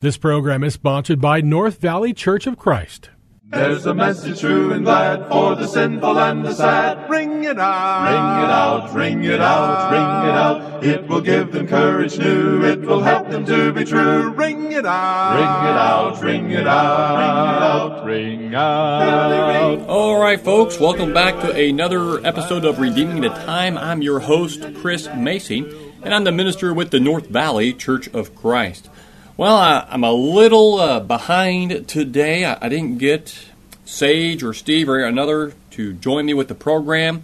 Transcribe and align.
This 0.00 0.16
program 0.16 0.62
is 0.62 0.74
sponsored 0.74 1.20
by 1.20 1.40
North 1.40 1.80
Valley 1.80 2.14
Church 2.14 2.46
of 2.46 2.56
Christ. 2.56 3.10
There's 3.46 3.84
a 3.84 3.92
message 3.92 4.38
true 4.38 4.72
and 4.72 4.84
glad 4.84 5.28
for 5.28 5.56
the 5.56 5.66
sinful 5.66 6.20
and 6.20 6.44
the 6.44 6.54
sad. 6.54 7.10
Ring 7.10 7.42
it 7.42 7.58
out, 7.58 8.04
ring 8.04 8.44
it 8.44 8.48
out, 8.48 8.94
ring 8.94 9.24
it 9.24 9.40
out, 9.40 9.90
ring 9.90 10.30
it 10.30 10.36
out. 10.36 10.84
It 10.84 11.08
will 11.08 11.20
give 11.20 11.50
them 11.50 11.66
courage 11.66 12.16
new. 12.16 12.64
It 12.64 12.82
will 12.82 13.00
help 13.00 13.28
them 13.30 13.44
to 13.46 13.72
be 13.72 13.84
true. 13.84 14.28
Ring 14.28 14.70
it 14.70 14.86
out, 14.86 15.34
ring 15.34 15.42
it 15.42 15.76
out, 15.76 16.22
ring 16.22 16.50
it 16.52 16.66
out, 16.68 18.06
ring 18.06 18.40
it 18.44 18.54
out, 18.54 19.26
ring 19.26 19.80
out. 19.80 19.80
All 19.88 20.20
right, 20.20 20.40
folks, 20.40 20.78
welcome 20.78 21.12
back 21.12 21.40
to 21.40 21.52
another 21.52 22.24
episode 22.24 22.64
of 22.64 22.78
Redeeming 22.78 23.22
the 23.22 23.30
Time. 23.30 23.76
I'm 23.76 24.02
your 24.02 24.20
host, 24.20 24.62
Chris 24.76 25.08
Macy, 25.16 25.68
and 26.04 26.14
I'm 26.14 26.22
the 26.22 26.30
minister 26.30 26.72
with 26.72 26.92
the 26.92 27.00
North 27.00 27.26
Valley 27.26 27.72
Church 27.72 28.06
of 28.14 28.36
Christ. 28.36 28.88
Well, 29.38 29.56
I, 29.56 29.86
am 29.90 30.02
a 30.02 30.10
little 30.10 30.80
uh, 30.80 30.98
behind 30.98 31.86
today. 31.86 32.44
I, 32.44 32.58
I, 32.60 32.68
didn't 32.68 32.98
get 32.98 33.46
Sage 33.84 34.42
or 34.42 34.52
Steve 34.52 34.88
or 34.88 34.98
another 34.98 35.52
to 35.70 35.92
join 35.92 36.26
me 36.26 36.34
with 36.34 36.48
the 36.48 36.56
program. 36.56 37.22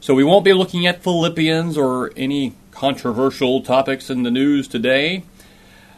So 0.00 0.14
we 0.14 0.24
won't 0.24 0.44
be 0.44 0.52
looking 0.52 0.84
at 0.84 1.04
Philippians 1.04 1.78
or 1.78 2.10
any 2.16 2.54
controversial 2.72 3.62
topics 3.62 4.10
in 4.10 4.24
the 4.24 4.32
news 4.32 4.66
today. 4.66 5.22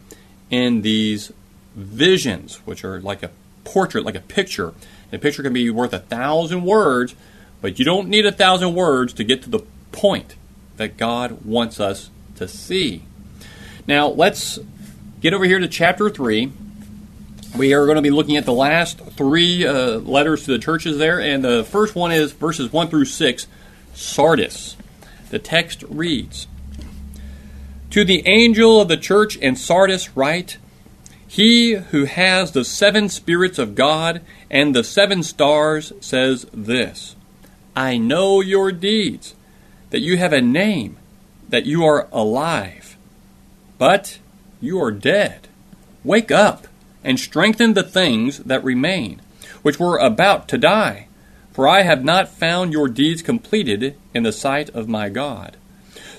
in 0.50 0.82
these 0.82 1.32
visions, 1.74 2.56
which 2.64 2.84
are 2.84 3.00
like 3.00 3.22
a 3.22 3.30
portrait, 3.64 4.04
like 4.04 4.14
a 4.14 4.20
picture. 4.20 4.68
And 5.10 5.14
a 5.14 5.18
picture 5.18 5.42
can 5.42 5.52
be 5.52 5.70
worth 5.70 5.92
a 5.92 5.98
thousand 5.98 6.64
words, 6.64 7.14
but 7.60 7.78
you 7.78 7.84
don't 7.84 8.08
need 8.08 8.26
a 8.26 8.32
thousand 8.32 8.74
words 8.74 9.12
to 9.14 9.24
get 9.24 9.42
to 9.42 9.50
the 9.50 9.60
point 9.92 10.36
that 10.76 10.96
God 10.96 11.44
wants 11.44 11.80
us 11.80 12.10
to 12.36 12.48
see. 12.48 13.02
Now, 13.86 14.08
let's 14.08 14.58
get 15.20 15.34
over 15.34 15.44
here 15.44 15.58
to 15.58 15.68
chapter 15.68 16.08
3. 16.08 16.52
We 17.56 17.72
are 17.72 17.84
going 17.84 17.96
to 17.96 18.02
be 18.02 18.10
looking 18.10 18.36
at 18.36 18.44
the 18.44 18.52
last 18.52 18.98
three 18.98 19.66
uh, 19.66 19.98
letters 19.98 20.44
to 20.46 20.52
the 20.52 20.58
churches 20.58 20.98
there, 20.98 21.20
and 21.20 21.44
the 21.44 21.64
first 21.64 21.94
one 21.94 22.10
is 22.10 22.32
verses 22.32 22.72
1 22.72 22.88
through 22.88 23.04
6, 23.04 23.46
Sardis. 23.94 24.76
The 25.30 25.38
text 25.38 25.84
reads 25.88 26.48
to 27.94 28.04
the 28.04 28.26
angel 28.26 28.80
of 28.80 28.88
the 28.88 28.96
church 28.96 29.36
in 29.36 29.54
Sardis, 29.54 30.16
write 30.16 30.58
He 31.28 31.74
who 31.74 32.06
has 32.06 32.50
the 32.50 32.64
seven 32.64 33.08
spirits 33.08 33.56
of 33.56 33.76
God 33.76 34.20
and 34.50 34.74
the 34.74 34.82
seven 34.82 35.22
stars 35.22 35.92
says 36.00 36.44
this 36.52 37.14
I 37.76 37.96
know 37.96 38.40
your 38.40 38.72
deeds, 38.72 39.36
that 39.90 40.00
you 40.00 40.16
have 40.16 40.32
a 40.32 40.40
name, 40.40 40.96
that 41.48 41.66
you 41.66 41.84
are 41.84 42.08
alive, 42.10 42.96
but 43.78 44.18
you 44.60 44.82
are 44.82 44.90
dead. 44.90 45.46
Wake 46.02 46.32
up 46.32 46.66
and 47.04 47.20
strengthen 47.20 47.74
the 47.74 47.84
things 47.84 48.38
that 48.38 48.64
remain, 48.64 49.22
which 49.62 49.78
were 49.78 49.98
about 49.98 50.48
to 50.48 50.58
die, 50.58 51.06
for 51.52 51.68
I 51.68 51.82
have 51.82 52.02
not 52.02 52.28
found 52.28 52.72
your 52.72 52.88
deeds 52.88 53.22
completed 53.22 53.96
in 54.12 54.24
the 54.24 54.32
sight 54.32 54.68
of 54.70 54.88
my 54.88 55.10
God. 55.10 55.56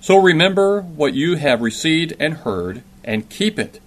So 0.06 0.18
remember 0.18 0.82
what 0.82 1.16
you 1.16 1.34
have 1.38 1.64
received 1.64 2.14
and 2.20 2.36
heard, 2.36 2.84
and 3.04 3.28
keep 3.28 3.58
it, 3.58 3.80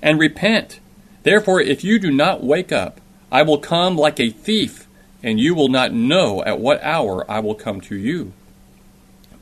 and 0.00 0.18
repent. 0.18 0.80
Therefore, 1.22 1.60
if 1.60 1.84
you 1.84 1.98
do 1.98 2.10
not 2.10 2.42
wake 2.42 2.72
up, 2.72 2.98
I 3.30 3.42
will 3.42 3.58
come 3.58 3.94
like 3.94 4.18
a 4.18 4.30
thief, 4.30 4.86
and 5.22 5.38
you 5.38 5.54
will 5.54 5.68
not 5.68 5.92
know 5.92 6.42
at 6.44 6.60
what 6.60 6.82
hour 6.82 7.30
I 7.30 7.40
will 7.40 7.54
come 7.54 7.82
to 7.82 7.94
you. 7.94 8.32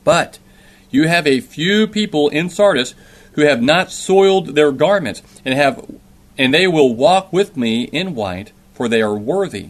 But 0.03 0.39
you 0.91 1.07
have 1.07 1.25
a 1.25 1.39
few 1.39 1.87
people 1.87 2.27
in 2.27 2.49
Sardis 2.49 2.95
who 3.35 3.43
have 3.43 3.61
not 3.61 3.89
soiled 3.89 4.55
their 4.55 4.73
garments, 4.73 5.21
and 5.45 5.53
have 5.53 5.89
and 6.37 6.53
they 6.53 6.67
will 6.67 6.93
walk 6.93 7.31
with 7.31 7.55
me 7.55 7.83
in 7.83 8.13
white, 8.13 8.51
for 8.73 8.89
they 8.89 9.01
are 9.01 9.15
worthy. 9.15 9.69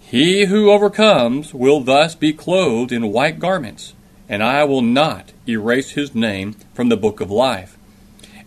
He 0.00 0.46
who 0.46 0.70
overcomes 0.70 1.52
will 1.52 1.80
thus 1.80 2.14
be 2.14 2.32
clothed 2.32 2.92
in 2.92 3.12
white 3.12 3.38
garments 3.38 3.92
and 4.28 4.42
I 4.42 4.64
will 4.64 4.82
not 4.82 5.32
erase 5.48 5.92
his 5.92 6.14
name 6.14 6.54
from 6.74 6.88
the 6.88 6.96
book 6.96 7.20
of 7.20 7.30
life. 7.30 7.76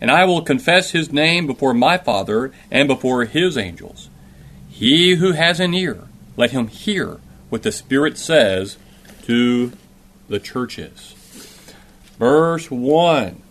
And 0.02 0.12
I 0.12 0.26
will 0.26 0.42
confess 0.42 0.92
his 0.92 1.12
name 1.12 1.48
before 1.48 1.74
my 1.74 1.98
Father 1.98 2.52
and 2.70 2.88
before 2.88 3.26
his 3.26 3.58
angels. 3.58 4.10
He 4.68 5.16
who 5.16 5.32
has 5.32 5.60
an 5.60 5.74
ear, 5.74 6.04
let 6.36 6.52
him 6.52 6.68
hear 6.68 7.20
what 7.50 7.64
the 7.64 7.72
Spirit 7.72 8.18
says 8.18 8.78
to 9.24 9.72
the 10.28 10.40
churches. 10.40 11.14
Verse 12.20 12.70
1. 12.70 13.42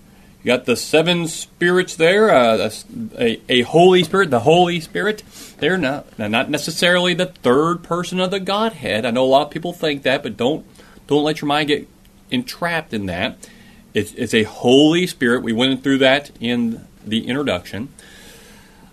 You 0.43 0.49
got 0.49 0.67
the 0.67 0.77
seven 0.77 1.27
spirits 1.27 1.97
there, 1.97 2.31
uh, 2.31 2.71
a, 3.19 3.41
a, 3.49 3.63
Holy 3.63 4.05
Spirit, 4.05 4.31
the 4.31 4.41
Holy 4.41 4.79
Spirit. 4.79 5.23
They're 5.59 5.79
not, 5.79 6.19
not 6.19 6.51
necessarily 6.51 7.15
the 7.15 7.27
third 7.27 7.83
person 7.83 8.21
of 8.21 8.31
the 8.31 8.41
Godhead. 8.41 9.07
I 9.07 9.11
know 9.11 9.25
a 9.25 9.27
lot 9.27 9.47
of 9.47 9.51
people 9.51 9.73
think 9.73 10.03
that, 10.03 10.23
but 10.23 10.37
don't 10.37 10.67
don't 11.07 11.25
let 11.25 11.41
your 11.41 11.49
mind 11.49 11.69
get 11.69 11.89
entrapped 12.35 12.93
in 12.93 13.07
that. 13.07 13.49
It's, 13.95 14.13
it's 14.15 14.35
a 14.35 14.43
Holy 14.43 15.07
Spirit. 15.07 15.43
We 15.43 15.53
went 15.53 15.83
through 15.83 15.99
that 15.99 16.31
in 16.41 16.85
the 17.07 17.27
introduction. 17.29 17.89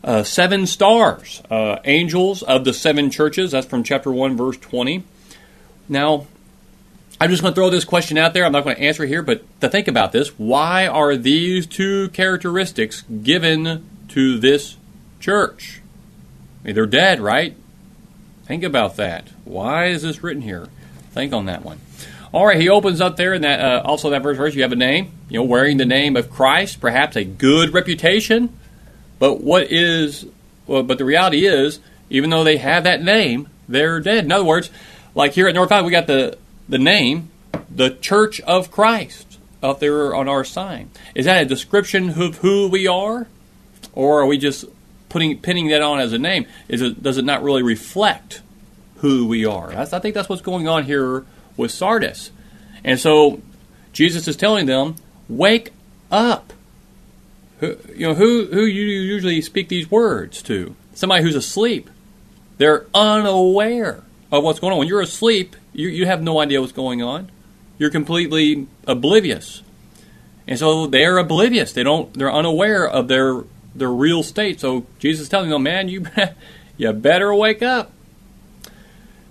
uh, 0.03 0.23
seven 0.23 0.65
stars, 0.65 1.41
uh, 1.49 1.77
angels 1.85 2.41
of 2.43 2.65
the 2.65 2.73
seven 2.73 3.09
churches. 3.11 3.51
That's 3.51 3.67
from 3.67 3.83
chapter 3.83 4.11
1, 4.11 4.35
verse 4.35 4.57
20. 4.57 5.03
Now, 5.88 6.25
I'm 7.19 7.29
just 7.29 7.41
going 7.41 7.53
to 7.53 7.55
throw 7.55 7.69
this 7.69 7.85
question 7.85 8.17
out 8.17 8.33
there. 8.33 8.45
I'm 8.45 8.51
not 8.51 8.63
going 8.63 8.75
to 8.75 8.81
answer 8.81 9.03
it 9.03 9.09
here, 9.09 9.21
but 9.21 9.43
to 9.61 9.69
think 9.69 9.88
about 9.88 10.11
this, 10.11 10.29
why 10.39 10.88
are 10.88 11.15
these 11.15 11.67
two 11.67 12.09
characteristics 12.09 13.03
given 13.23 13.88
to 14.09 14.39
this 14.39 14.77
church? 15.19 15.81
I 16.63 16.67
mean, 16.67 16.75
they're 16.75 16.85
dead, 16.88 17.19
right? 17.19 17.55
Think 18.45 18.63
about 18.63 18.95
that. 18.97 19.27
Why 19.45 19.88
is 19.88 20.01
this 20.01 20.23
written 20.23 20.41
here? 20.41 20.67
Think 21.11 21.33
on 21.33 21.45
that 21.45 21.63
one. 21.63 21.79
All 22.33 22.45
right, 22.45 22.59
he 22.59 22.69
opens 22.69 23.01
up 23.01 23.17
there, 23.17 23.33
and 23.33 23.43
that 23.43 23.59
uh, 23.59 23.81
also 23.83 24.09
that 24.11 24.23
verse 24.23 24.37
verse 24.37 24.55
you 24.55 24.61
have 24.61 24.71
a 24.71 24.77
name, 24.77 25.11
you 25.27 25.39
know, 25.39 25.43
wearing 25.43 25.75
the 25.75 25.85
name 25.85 26.15
of 26.15 26.29
Christ, 26.29 26.79
perhaps 26.79 27.17
a 27.17 27.25
good 27.25 27.73
reputation. 27.73 28.57
But 29.19 29.41
what 29.41 29.69
is? 29.69 30.25
Well, 30.65 30.83
but 30.83 30.97
the 30.97 31.05
reality 31.05 31.45
is, 31.45 31.79
even 32.09 32.29
though 32.29 32.45
they 32.45 32.57
have 32.57 32.85
that 32.85 33.03
name, 33.03 33.49
they're 33.67 33.99
dead. 33.99 34.23
In 34.23 34.31
other 34.31 34.45
words, 34.45 34.69
like 35.13 35.33
here 35.33 35.49
at 35.49 35.55
North 35.55 35.69
Valley, 35.69 35.85
we 35.85 35.91
got 35.91 36.07
the 36.07 36.37
the 36.69 36.77
name, 36.77 37.29
the 37.69 37.89
Church 37.89 38.39
of 38.41 38.71
Christ, 38.71 39.37
up 39.61 39.81
there 39.81 40.15
on 40.15 40.29
our 40.29 40.45
sign. 40.45 40.89
Is 41.13 41.25
that 41.25 41.41
a 41.41 41.45
description 41.45 42.21
of 42.21 42.37
who 42.37 42.69
we 42.69 42.87
are, 42.87 43.27
or 43.91 44.21
are 44.21 44.25
we 44.25 44.37
just 44.37 44.63
putting 45.09 45.37
pinning 45.39 45.67
that 45.67 45.81
on 45.81 45.99
as 45.99 46.13
a 46.13 46.17
name? 46.17 46.45
Is 46.69 46.81
it 46.81 47.03
does 47.03 47.17
it 47.17 47.25
not 47.25 47.43
really 47.43 47.61
reflect 47.61 48.41
who 49.01 49.27
we 49.27 49.45
are? 49.45 49.71
I 49.75 49.86
think 49.86 50.15
that's 50.15 50.30
what's 50.30 50.42
going 50.42 50.68
on 50.68 50.86
here 50.86 51.25
with 51.57 51.71
Sardis. 51.71 52.31
And 52.83 53.00
so 53.00 53.42
Jesus 53.94 54.27
is 54.27 54.36
telling 54.36 54.65
them, 54.65 54.95
wake 55.27 55.74
up. 56.12 56.53
Who, 57.59 57.77
you 57.95 58.07
know, 58.07 58.13
who, 58.13 58.45
who 58.45 58.62
you 58.62 58.83
usually 58.83 59.42
speak 59.42 59.69
these 59.69 59.89
words 59.89 60.42
to? 60.44 60.75
Somebody 60.94 61.24
who's 61.24 61.36
asleep. 61.36 61.89
They're 62.57 62.86
unaware 62.94 64.03
of 64.31 64.44
what's 64.44 64.59
going 64.59 64.74
on. 64.74 64.80
When 64.80 64.88
you're 64.88 65.01
asleep, 65.01 65.56
you, 65.74 65.89
you 65.89 66.06
have 66.06 66.21
no 66.21 66.39
idea 66.39 66.62
what's 66.62 66.74
going 66.74 67.01
on. 67.01 67.31
You're 67.77 67.89
completely 67.89 68.68
oblivious. 68.88 69.63
And 70.48 70.59
so 70.59 70.86
they're 70.88 71.18
oblivious. 71.18 71.74
They 71.74 71.83
don't 71.83 72.13
they're 72.13 72.31
unaware 72.31 72.88
of 72.88 73.07
their 73.07 73.44
their 73.74 73.89
real 73.89 74.21
state. 74.21 74.59
So 74.59 74.86
Jesus 75.00 75.24
is 75.24 75.30
telling 75.30 75.50
them, 75.50 75.63
man, 75.63 75.88
you 75.88 76.06
you 76.77 76.92
better 76.94 77.33
wake 77.33 77.63
up. 77.63 77.92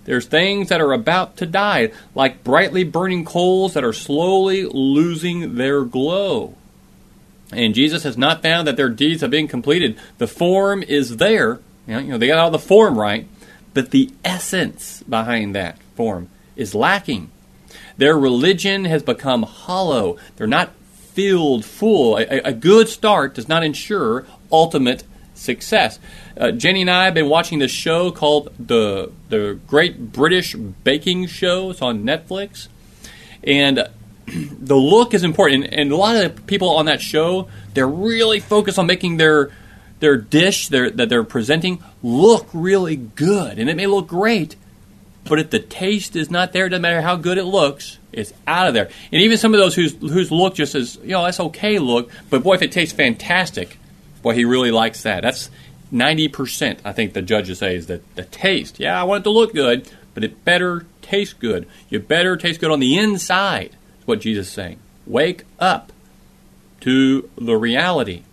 There's 0.05 0.25
things 0.25 0.69
that 0.69 0.81
are 0.81 0.93
about 0.93 1.37
to 1.37 1.45
die, 1.45 1.91
like 2.15 2.43
brightly 2.43 2.83
burning 2.83 3.23
coals 3.23 3.73
that 3.73 3.83
are 3.83 3.93
slowly 3.93 4.65
losing 4.65 5.55
their 5.55 5.83
glow. 5.83 6.55
And 7.51 7.75
Jesus 7.75 8.03
has 8.03 8.17
not 8.17 8.41
found 8.41 8.67
that 8.67 8.77
their 8.77 8.89
deeds 8.89 9.21
have 9.21 9.31
been 9.31 9.47
completed. 9.47 9.97
The 10.17 10.27
form 10.27 10.83
is 10.83 11.17
there. 11.17 11.59
You 11.85 12.01
know, 12.01 12.17
they 12.17 12.27
got 12.27 12.39
all 12.39 12.51
the 12.51 12.59
form 12.59 12.97
right, 12.97 13.27
but 13.73 13.91
the 13.91 14.11
essence 14.23 15.03
behind 15.03 15.53
that 15.55 15.77
form 15.95 16.29
is 16.55 16.73
lacking. 16.73 17.29
Their 17.97 18.17
religion 18.17 18.85
has 18.85 19.03
become 19.03 19.43
hollow. 19.43 20.17
They're 20.37 20.47
not 20.47 20.73
filled 20.93 21.65
full. 21.65 22.17
A, 22.17 22.39
a 22.39 22.53
good 22.53 22.87
start 22.87 23.35
does 23.35 23.49
not 23.49 23.63
ensure 23.63 24.25
ultimate 24.51 25.03
success. 25.41 25.99
Uh, 26.37 26.51
Jenny 26.51 26.81
and 26.81 26.89
I 26.89 27.05
have 27.05 27.13
been 27.13 27.29
watching 27.29 27.59
this 27.59 27.71
show 27.71 28.11
called 28.11 28.53
the 28.59 29.11
the 29.29 29.59
Great 29.67 30.11
British 30.11 30.55
Baking 30.55 31.27
Show. 31.27 31.71
It's 31.71 31.81
on 31.81 32.03
Netflix, 32.03 32.67
and 33.43 33.87
the 34.27 34.75
look 34.75 35.13
is 35.13 35.23
important. 35.23 35.65
And, 35.65 35.73
and, 35.73 35.91
a 35.91 35.95
lot 35.95 36.15
of 36.15 36.35
the 36.35 36.41
people 36.43 36.69
on 36.69 36.85
that 36.85 37.01
show 37.01 37.49
they're 37.73 37.87
really 37.87 38.39
focused 38.39 38.79
on 38.79 38.85
making 38.85 39.17
their 39.17 39.51
their 39.99 40.17
dish 40.17 40.67
their, 40.69 40.89
that 40.89 41.09
they're 41.09 41.23
presenting 41.23 41.83
look 42.01 42.47
really 42.53 42.95
good, 42.95 43.59
and 43.59 43.69
it 43.69 43.75
may 43.75 43.87
look 43.87 44.07
great. 44.07 44.55
But 45.23 45.39
if 45.39 45.51
the 45.51 45.59
taste 45.59 46.15
is 46.15 46.31
not 46.31 46.51
there, 46.51 46.65
it 46.65 46.69
doesn't 46.69 46.81
matter 46.81 47.01
how 47.01 47.15
good 47.15 47.37
it 47.37 47.43
looks, 47.43 47.99
it's 48.11 48.33
out 48.47 48.67
of 48.67 48.73
there. 48.73 48.89
And 49.11 49.21
even 49.21 49.37
some 49.37 49.53
of 49.53 49.59
those 49.59 49.75
whose 49.75 49.93
whose 49.93 50.31
look 50.31 50.55
just 50.55 50.75
as 50.75 50.97
you 51.03 51.09
know 51.09 51.23
that's 51.23 51.39
okay 51.39 51.79
look, 51.79 52.09
but 52.29 52.43
boy, 52.43 52.55
if 52.55 52.61
it 52.61 52.71
tastes 52.71 52.93
fantastic, 52.93 53.77
boy, 54.21 54.33
he 54.33 54.45
really 54.45 54.71
likes 54.71 55.03
that. 55.03 55.21
That's 55.21 55.49
90%, 55.91 56.79
I 56.85 56.93
think 56.93 57.13
the 57.13 57.21
judges 57.21 57.59
say, 57.59 57.75
is 57.75 57.87
that 57.87 58.15
the 58.15 58.23
taste. 58.23 58.79
Yeah, 58.79 58.99
I 58.99 59.03
want 59.03 59.21
it 59.21 59.23
to 59.25 59.31
look 59.31 59.53
good, 59.53 59.89
but 60.13 60.23
it 60.23 60.45
better 60.45 60.85
taste 61.01 61.39
good. 61.39 61.67
You 61.89 61.99
better 61.99 62.37
taste 62.37 62.59
good 62.59 62.71
on 62.71 62.79
the 62.79 62.97
inside, 62.97 63.75
is 63.99 64.07
what 64.07 64.21
Jesus 64.21 64.47
is 64.47 64.53
saying. 64.53 64.79
Wake 65.05 65.43
up 65.59 65.91
to 66.81 67.29
the 67.37 67.55
reality. 67.55 68.23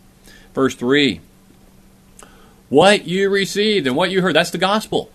Verse 0.55 0.75
3 0.75 1.21
What 2.69 3.07
you 3.07 3.31
received 3.31 3.87
and 3.87 3.97
what 3.97 4.11
you 4.11 4.23
heard, 4.23 4.37
that's 4.37 4.51
the 4.51 4.59
gospel. 4.59 5.11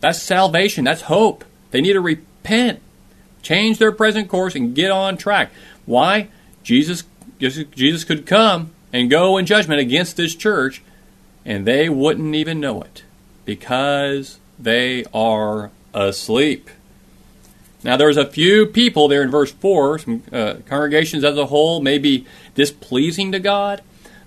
That's 0.00 0.20
salvation. 0.20 0.84
That's 0.84 1.02
hope. 1.02 1.44
They 1.70 1.80
need 1.80 1.94
to 1.94 2.00
repent, 2.00 2.80
change 3.42 3.78
their 3.78 3.92
present 3.92 4.28
course, 4.28 4.54
and 4.54 4.74
get 4.74 4.90
on 4.90 5.16
track. 5.16 5.50
Why? 5.86 6.28
Jesus, 6.62 7.04
Jesus 7.38 8.04
could 8.04 8.26
come 8.26 8.72
and 8.94 9.10
go 9.10 9.36
in 9.36 9.44
judgment 9.44 9.80
against 9.80 10.16
this 10.16 10.36
church, 10.36 10.80
and 11.44 11.66
they 11.66 11.88
wouldn't 11.88 12.36
even 12.36 12.60
know 12.60 12.80
it 12.80 13.02
because 13.44 14.38
they 14.56 15.04
are 15.12 15.72
asleep. 15.92 16.70
Now, 17.82 17.96
there's 17.96 18.16
a 18.16 18.24
few 18.24 18.66
people 18.66 19.08
there 19.08 19.24
in 19.24 19.32
verse 19.32 19.50
4, 19.50 19.98
some 19.98 20.22
uh, 20.32 20.54
congregations 20.66 21.24
as 21.24 21.36
a 21.36 21.46
whole 21.46 21.82
may 21.82 21.98
be 21.98 22.24
displeasing 22.54 23.32
to 23.32 23.40
God, 23.40 23.82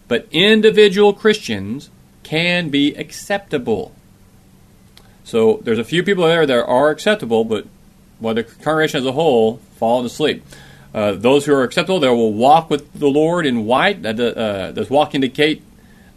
but 0.09 0.27
individual 0.31 1.13
Christians 1.13 1.89
can 2.23 2.67
be 2.67 2.93
acceptable. 2.95 3.93
So 5.23 5.61
there's 5.63 5.79
a 5.79 5.85
few 5.85 6.03
people 6.03 6.25
there 6.25 6.45
that 6.45 6.65
are 6.65 6.89
acceptable, 6.89 7.45
but 7.45 7.65
while 8.19 8.33
the 8.33 8.43
congregation 8.43 8.99
as 8.99 9.05
a 9.05 9.13
whole 9.13 9.61
fallen 9.77 10.05
asleep. 10.05 10.43
Uh, 10.93 11.11
those 11.11 11.45
who 11.45 11.53
are 11.53 11.63
acceptable, 11.63 11.99
they 11.99 12.07
will 12.07 12.33
walk 12.33 12.69
with 12.69 12.91
the 12.93 13.07
Lord 13.07 13.45
in 13.45 13.65
white. 13.65 14.01
That 14.03 14.19
uh, 14.19 14.71
does 14.71 14.89
walk 14.89 15.13
indicate 15.13 15.61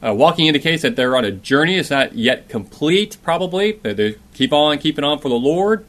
uh, 0.02 0.14
walking 0.14 0.46
indicates 0.46 0.82
that 0.82 0.96
they're 0.96 1.16
on 1.16 1.24
a 1.24 1.30
journey. 1.30 1.76
It's 1.76 1.90
not 1.90 2.14
yet 2.14 2.48
complete, 2.48 3.18
probably. 3.22 3.72
They, 3.72 4.16
keep 4.32 4.52
on 4.52 4.78
keeping 4.78 5.04
on 5.04 5.18
for 5.18 5.28
the 5.28 5.34
Lord. 5.34 5.84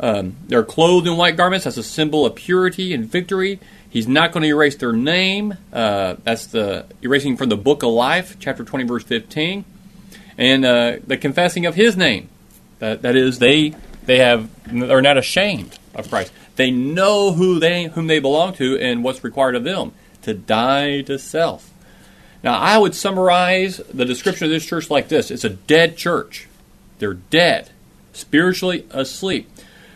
Um, 0.00 0.36
they're 0.46 0.64
clothed 0.64 1.06
in 1.06 1.16
white 1.16 1.36
garments. 1.36 1.64
That's 1.64 1.76
a 1.76 1.82
symbol 1.82 2.24
of 2.24 2.34
purity 2.34 2.94
and 2.94 3.04
victory. 3.04 3.60
He's 3.90 4.08
not 4.08 4.32
going 4.32 4.42
to 4.42 4.48
erase 4.48 4.76
their 4.76 4.92
name. 4.92 5.56
Uh, 5.72 6.16
that's 6.24 6.46
the 6.46 6.86
erasing 7.02 7.36
from 7.36 7.50
the 7.50 7.56
book 7.56 7.82
of 7.82 7.90
life, 7.90 8.36
chapter 8.40 8.64
20, 8.64 8.84
verse 8.84 9.04
15. 9.04 9.64
And 10.38 10.64
uh, 10.64 10.96
the 11.06 11.16
confessing 11.16 11.66
of 11.66 11.74
his 11.74 11.96
name. 11.96 12.28
That, 12.80 13.02
that 13.02 13.14
is, 13.14 13.38
they 13.38 13.74
they 14.06 14.18
have 14.18 14.50
are 14.90 15.00
not 15.00 15.16
ashamed 15.16 15.78
of 15.94 16.08
Christ. 16.08 16.32
They 16.56 16.70
know 16.70 17.32
who 17.32 17.58
they 17.58 17.84
whom 17.84 18.06
they 18.06 18.20
belong 18.20 18.54
to 18.54 18.78
and 18.78 19.02
what's 19.02 19.24
required 19.24 19.56
of 19.56 19.64
them 19.64 19.92
to 20.22 20.34
die 20.34 21.02
to 21.02 21.18
self. 21.18 21.70
Now, 22.42 22.58
I 22.58 22.78
would 22.78 22.94
summarize 22.94 23.78
the 23.92 24.04
description 24.04 24.44
of 24.44 24.50
this 24.50 24.66
church 24.66 24.90
like 24.90 25.08
this: 25.08 25.30
It's 25.30 25.44
a 25.44 25.50
dead 25.50 25.96
church. 25.96 26.46
They're 26.98 27.14
dead, 27.14 27.70
spiritually 28.12 28.86
asleep, 28.90 29.50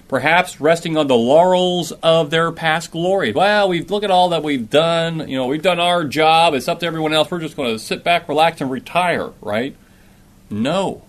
perhaps 0.08 0.60
resting 0.60 0.96
on 0.96 1.06
the 1.06 1.16
laurels 1.16 1.92
of 2.02 2.30
their 2.30 2.50
past 2.50 2.90
glory. 2.90 3.32
Well, 3.32 3.68
we've 3.68 3.90
look 3.90 4.02
at 4.02 4.10
all 4.10 4.30
that 4.30 4.42
we've 4.42 4.68
done. 4.68 5.28
You 5.28 5.36
know, 5.36 5.46
we've 5.46 5.62
done 5.62 5.78
our 5.78 6.04
job. 6.04 6.54
It's 6.54 6.68
up 6.68 6.80
to 6.80 6.86
everyone 6.86 7.12
else. 7.12 7.30
We're 7.30 7.40
just 7.40 7.56
going 7.56 7.72
to 7.72 7.78
sit 7.78 8.02
back, 8.02 8.28
relax, 8.28 8.60
and 8.60 8.70
retire. 8.70 9.30
Right? 9.40 9.76
No. 10.50 11.02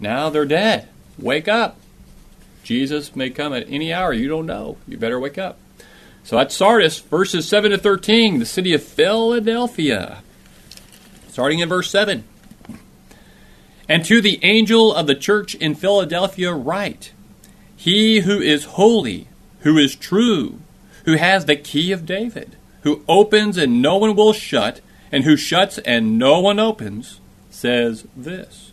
Now 0.00 0.28
they're 0.28 0.44
dead. 0.44 0.88
Wake 1.18 1.48
up. 1.48 1.77
Jesus 2.68 3.16
may 3.16 3.30
come 3.30 3.54
at 3.54 3.64
any 3.70 3.94
hour. 3.94 4.12
You 4.12 4.28
don't 4.28 4.44
know. 4.44 4.76
You 4.86 4.98
better 4.98 5.18
wake 5.18 5.38
up. 5.38 5.58
So 6.22 6.36
that's 6.36 6.54
Sardis, 6.54 6.98
verses 6.98 7.48
7 7.48 7.70
to 7.70 7.78
13, 7.78 8.40
the 8.40 8.44
city 8.44 8.74
of 8.74 8.82
Philadelphia. 8.82 10.22
Starting 11.30 11.60
in 11.60 11.70
verse 11.70 11.90
7. 11.90 12.24
And 13.88 14.04
to 14.04 14.20
the 14.20 14.38
angel 14.44 14.94
of 14.94 15.06
the 15.06 15.14
church 15.14 15.54
in 15.54 15.76
Philadelphia 15.76 16.52
write 16.52 17.12
He 17.74 18.20
who 18.20 18.38
is 18.38 18.64
holy, 18.64 19.28
who 19.60 19.78
is 19.78 19.96
true, 19.96 20.60
who 21.06 21.14
has 21.14 21.46
the 21.46 21.56
key 21.56 21.90
of 21.90 22.04
David, 22.04 22.54
who 22.82 23.02
opens 23.08 23.56
and 23.56 23.80
no 23.80 23.96
one 23.96 24.14
will 24.14 24.34
shut, 24.34 24.82
and 25.10 25.24
who 25.24 25.38
shuts 25.38 25.78
and 25.78 26.18
no 26.18 26.38
one 26.38 26.58
opens, 26.58 27.18
says 27.48 28.06
this 28.14 28.72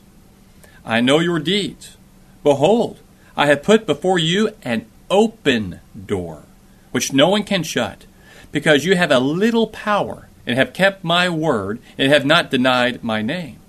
I 0.83 0.99
know 0.99 1.19
your 1.19 1.39
deeds. 1.39 1.95
Behold, 2.43 2.99
I 3.37 3.47
have 3.47 3.63
put 3.63 3.85
before 3.85 4.17
you 4.17 4.51
an 4.63 4.85
open 5.09 5.81
door, 6.05 6.43
which 6.91 7.13
no 7.13 7.29
one 7.29 7.43
can 7.43 7.63
shut, 7.63 8.05
because 8.51 8.85
you 8.85 8.95
have 8.95 9.11
a 9.11 9.19
little 9.19 9.67
power, 9.67 10.29
and 10.47 10.57
have 10.57 10.73
kept 10.73 11.03
my 11.03 11.27
word, 11.27 11.79
and 11.97 12.11
have 12.11 12.25
not 12.25 12.51
denied 12.51 13.03
my 13.03 13.21
name. 13.21 13.59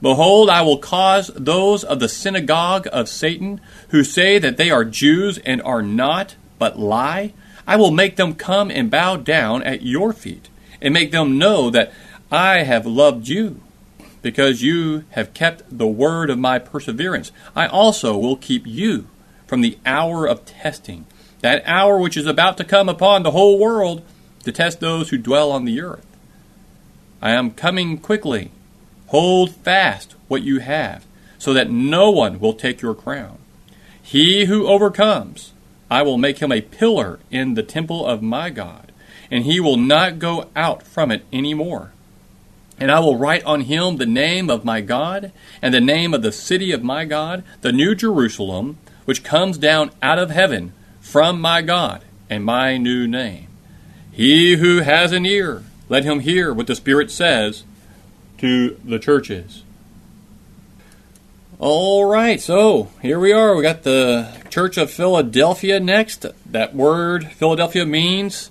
Behold, 0.00 0.50
I 0.50 0.62
will 0.62 0.78
cause 0.78 1.30
those 1.34 1.84
of 1.84 2.00
the 2.00 2.08
synagogue 2.08 2.88
of 2.92 3.08
Satan, 3.08 3.60
who 3.88 4.04
say 4.04 4.38
that 4.38 4.56
they 4.56 4.70
are 4.70 4.84
Jews 4.84 5.38
and 5.38 5.62
are 5.62 5.82
not, 5.82 6.36
but 6.58 6.78
lie, 6.78 7.32
I 7.66 7.76
will 7.76 7.92
make 7.92 8.16
them 8.16 8.34
come 8.34 8.70
and 8.70 8.90
bow 8.90 9.16
down 9.16 9.62
at 9.62 9.82
your 9.82 10.12
feet, 10.12 10.48
and 10.80 10.92
make 10.92 11.12
them 11.12 11.38
know 11.38 11.70
that 11.70 11.92
I 12.30 12.64
have 12.64 12.86
loved 12.86 13.28
you. 13.28 13.60
Because 14.22 14.62
you 14.62 15.04
have 15.10 15.34
kept 15.34 15.62
the 15.76 15.86
word 15.86 16.30
of 16.30 16.38
my 16.38 16.58
perseverance, 16.58 17.32
I 17.54 17.66
also 17.66 18.16
will 18.16 18.36
keep 18.36 18.66
you 18.66 19.08
from 19.46 19.60
the 19.60 19.78
hour 19.84 20.26
of 20.26 20.46
testing, 20.46 21.04
that 21.40 21.62
hour 21.66 21.98
which 21.98 22.16
is 22.16 22.26
about 22.26 22.56
to 22.56 22.64
come 22.64 22.88
upon 22.88 23.22
the 23.22 23.32
whole 23.32 23.58
world 23.58 24.02
to 24.44 24.52
test 24.52 24.80
those 24.80 25.10
who 25.10 25.18
dwell 25.18 25.52
on 25.52 25.64
the 25.64 25.80
earth. 25.80 26.06
I 27.20 27.32
am 27.32 27.50
coming 27.50 27.98
quickly. 27.98 28.50
Hold 29.08 29.54
fast 29.54 30.14
what 30.28 30.42
you 30.42 30.60
have, 30.60 31.04
so 31.38 31.52
that 31.52 31.70
no 31.70 32.10
one 32.10 32.40
will 32.40 32.54
take 32.54 32.80
your 32.80 32.94
crown. 32.94 33.38
He 34.02 34.46
who 34.46 34.66
overcomes, 34.66 35.52
I 35.90 36.02
will 36.02 36.18
make 36.18 36.38
him 36.38 36.50
a 36.50 36.62
pillar 36.62 37.20
in 37.30 37.54
the 37.54 37.62
temple 37.62 38.06
of 38.06 38.22
my 38.22 38.50
God, 38.50 38.90
and 39.30 39.44
he 39.44 39.60
will 39.60 39.76
not 39.76 40.18
go 40.18 40.48
out 40.56 40.82
from 40.82 41.10
it 41.10 41.24
any 41.32 41.54
more. 41.54 41.92
And 42.82 42.90
I 42.90 42.98
will 42.98 43.16
write 43.16 43.44
on 43.44 43.60
him 43.60 43.98
the 43.98 44.06
name 44.06 44.50
of 44.50 44.64
my 44.64 44.80
God, 44.80 45.30
and 45.62 45.72
the 45.72 45.80
name 45.80 46.12
of 46.12 46.22
the 46.22 46.32
city 46.32 46.72
of 46.72 46.82
my 46.82 47.04
God, 47.04 47.44
the 47.60 47.70
new 47.70 47.94
Jerusalem, 47.94 48.76
which 49.04 49.22
comes 49.22 49.56
down 49.56 49.92
out 50.02 50.18
of 50.18 50.30
heaven 50.30 50.72
from 51.00 51.40
my 51.40 51.62
God, 51.62 52.02
and 52.28 52.44
my 52.44 52.78
new 52.78 53.06
name. 53.06 53.46
He 54.10 54.56
who 54.56 54.78
has 54.78 55.12
an 55.12 55.24
ear, 55.24 55.62
let 55.88 56.02
him 56.02 56.18
hear 56.18 56.52
what 56.52 56.66
the 56.66 56.74
Spirit 56.74 57.12
says 57.12 57.62
to 58.38 58.76
the 58.84 58.98
churches. 58.98 59.62
All 61.60 62.06
right, 62.06 62.40
so 62.40 62.90
here 63.00 63.20
we 63.20 63.32
are. 63.32 63.54
We 63.54 63.62
got 63.62 63.84
the 63.84 64.36
Church 64.50 64.76
of 64.76 64.90
Philadelphia 64.90 65.78
next. 65.78 66.26
That 66.50 66.74
word, 66.74 67.30
Philadelphia, 67.30 67.86
means 67.86 68.50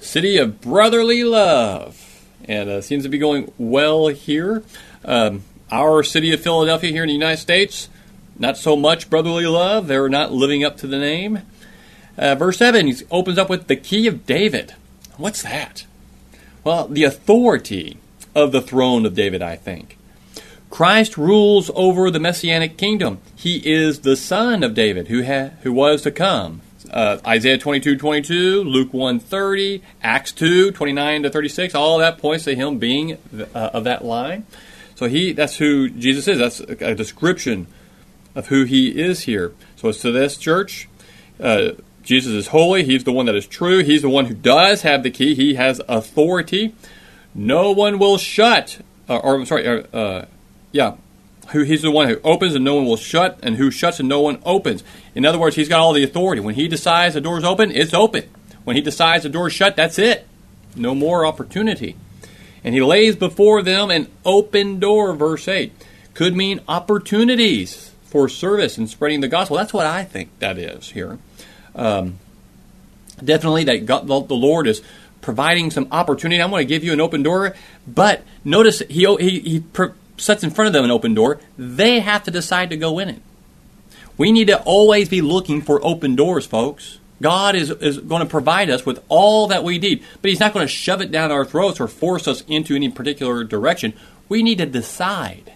city 0.00 0.36
of 0.36 0.60
brotherly 0.60 1.24
love. 1.24 2.09
And 2.50 2.68
uh, 2.68 2.80
seems 2.80 3.04
to 3.04 3.08
be 3.08 3.18
going 3.18 3.52
well 3.58 4.08
here. 4.08 4.64
Um, 5.04 5.44
our 5.70 6.02
city 6.02 6.32
of 6.32 6.40
Philadelphia 6.40 6.90
here 6.90 7.04
in 7.04 7.06
the 7.06 7.14
United 7.14 7.36
States, 7.36 7.88
not 8.40 8.56
so 8.56 8.74
much 8.74 9.08
brotherly 9.08 9.46
love. 9.46 9.86
They're 9.86 10.08
not 10.08 10.32
living 10.32 10.64
up 10.64 10.76
to 10.78 10.88
the 10.88 10.98
name. 10.98 11.42
Uh, 12.18 12.34
verse 12.34 12.58
7 12.58 12.88
he 12.88 12.96
opens 13.08 13.38
up 13.38 13.48
with 13.48 13.68
the 13.68 13.76
key 13.76 14.08
of 14.08 14.26
David. 14.26 14.74
What's 15.16 15.42
that? 15.42 15.86
Well, 16.64 16.88
the 16.88 17.04
authority 17.04 17.98
of 18.34 18.50
the 18.50 18.60
throne 18.60 19.06
of 19.06 19.14
David, 19.14 19.42
I 19.42 19.54
think. 19.54 19.96
Christ 20.70 21.16
rules 21.16 21.70
over 21.76 22.10
the 22.10 22.18
messianic 22.18 22.76
kingdom. 22.76 23.18
He 23.36 23.58
is 23.64 24.00
the 24.00 24.16
son 24.16 24.64
of 24.64 24.74
David 24.74 25.06
who, 25.06 25.24
ha- 25.24 25.50
who 25.62 25.72
was 25.72 26.02
to 26.02 26.10
come. 26.10 26.62
Uh, 26.90 27.18
Isaiah 27.26 27.58
22, 27.58 27.96
22, 27.96 28.64
Luke 28.64 28.92
1, 28.92 29.20
30, 29.20 29.82
Acts 30.02 30.32
2, 30.32 30.72
29 30.72 31.22
to 31.22 31.30
36, 31.30 31.74
all 31.74 31.98
that 31.98 32.18
points 32.18 32.44
to 32.44 32.54
him 32.54 32.78
being 32.78 33.16
uh, 33.32 33.70
of 33.72 33.84
that 33.84 34.04
line. 34.04 34.44
So 34.96 35.06
he, 35.06 35.32
that's 35.32 35.56
who 35.56 35.88
Jesus 35.88 36.28
is. 36.28 36.38
That's 36.38 36.60
a 36.60 36.94
description 36.94 37.68
of 38.34 38.48
who 38.48 38.64
he 38.64 38.88
is 39.00 39.22
here. 39.22 39.52
So 39.76 39.92
to 39.92 40.12
this 40.12 40.36
church, 40.36 40.88
uh, 41.40 41.70
Jesus 42.02 42.32
is 42.32 42.48
holy. 42.48 42.84
He's 42.84 43.04
the 43.04 43.12
one 43.12 43.26
that 43.26 43.34
is 43.34 43.46
true. 43.46 43.82
He's 43.82 44.02
the 44.02 44.08
one 44.08 44.26
who 44.26 44.34
does 44.34 44.82
have 44.82 45.02
the 45.02 45.10
key. 45.10 45.34
He 45.34 45.54
has 45.54 45.80
authority. 45.88 46.74
No 47.34 47.72
one 47.72 47.98
will 47.98 48.18
shut, 48.18 48.80
uh, 49.08 49.16
or 49.16 49.36
I'm 49.36 49.46
sorry, 49.46 49.66
uh, 49.66 49.96
uh, 49.96 50.26
yeah, 50.72 50.96
who 51.52 51.62
he's 51.62 51.82
the 51.82 51.90
one 51.90 52.08
who 52.08 52.20
opens 52.22 52.54
and 52.54 52.64
no 52.64 52.76
one 52.76 52.86
will 52.86 52.96
shut, 52.96 53.38
and 53.42 53.56
who 53.56 53.70
shuts 53.70 54.00
and 54.00 54.08
no 54.08 54.20
one 54.20 54.40
opens. 54.44 54.82
In 55.14 55.24
other 55.24 55.38
words, 55.38 55.56
he's 55.56 55.68
got 55.68 55.80
all 55.80 55.92
the 55.92 56.04
authority. 56.04 56.40
When 56.40 56.54
he 56.54 56.68
decides 56.68 57.14
the 57.14 57.20
door's 57.20 57.44
open, 57.44 57.70
it's 57.70 57.94
open. 57.94 58.28
When 58.64 58.76
he 58.76 58.82
decides 58.82 59.24
the 59.24 59.28
door's 59.28 59.52
shut, 59.52 59.76
that's 59.76 59.98
it. 59.98 60.26
No 60.76 60.94
more 60.94 61.26
opportunity. 61.26 61.96
And 62.62 62.74
he 62.74 62.82
lays 62.82 63.16
before 63.16 63.62
them 63.62 63.90
an 63.90 64.08
open 64.24 64.78
door, 64.78 65.14
verse 65.14 65.48
8. 65.48 65.72
Could 66.14 66.36
mean 66.36 66.60
opportunities 66.68 67.92
for 68.04 68.28
service 68.28 68.76
and 68.76 68.88
spreading 68.88 69.20
the 69.20 69.28
gospel. 69.28 69.56
That's 69.56 69.72
what 69.72 69.86
I 69.86 70.04
think 70.04 70.38
that 70.40 70.58
is 70.58 70.90
here. 70.90 71.18
Um, 71.74 72.18
definitely, 73.24 73.64
that 73.64 73.86
God, 73.86 74.06
the 74.06 74.34
Lord 74.34 74.66
is 74.66 74.82
providing 75.20 75.70
some 75.70 75.88
opportunity. 75.90 76.42
I'm 76.42 76.50
going 76.50 76.66
to 76.66 76.68
give 76.68 76.84
you 76.84 76.92
an 76.92 77.00
open 77.00 77.22
door, 77.22 77.54
but 77.86 78.22
notice 78.44 78.80
he 78.88 79.06
he, 79.20 79.40
he 79.40 79.60
sets 80.20 80.44
in 80.44 80.50
front 80.50 80.68
of 80.68 80.72
them 80.72 80.84
an 80.84 80.90
open 80.90 81.14
door. 81.14 81.40
They 81.58 82.00
have 82.00 82.24
to 82.24 82.30
decide 82.30 82.70
to 82.70 82.76
go 82.76 82.98
in 82.98 83.08
it. 83.08 83.22
We 84.16 84.32
need 84.32 84.48
to 84.48 84.60
always 84.62 85.08
be 85.08 85.22
looking 85.22 85.62
for 85.62 85.84
open 85.84 86.14
doors, 86.14 86.46
folks. 86.46 86.98
God 87.22 87.54
is, 87.54 87.70
is 87.70 87.98
going 87.98 88.20
to 88.20 88.28
provide 88.28 88.70
us 88.70 88.86
with 88.86 89.02
all 89.08 89.48
that 89.48 89.64
we 89.64 89.78
need, 89.78 90.02
but 90.20 90.30
He's 90.30 90.40
not 90.40 90.52
going 90.52 90.66
to 90.66 90.72
shove 90.72 91.00
it 91.00 91.10
down 91.10 91.30
our 91.30 91.44
throats 91.44 91.80
or 91.80 91.88
force 91.88 92.26
us 92.26 92.42
into 92.46 92.74
any 92.74 92.90
particular 92.90 93.44
direction. 93.44 93.94
We 94.28 94.42
need 94.42 94.58
to 94.58 94.66
decide 94.66 95.52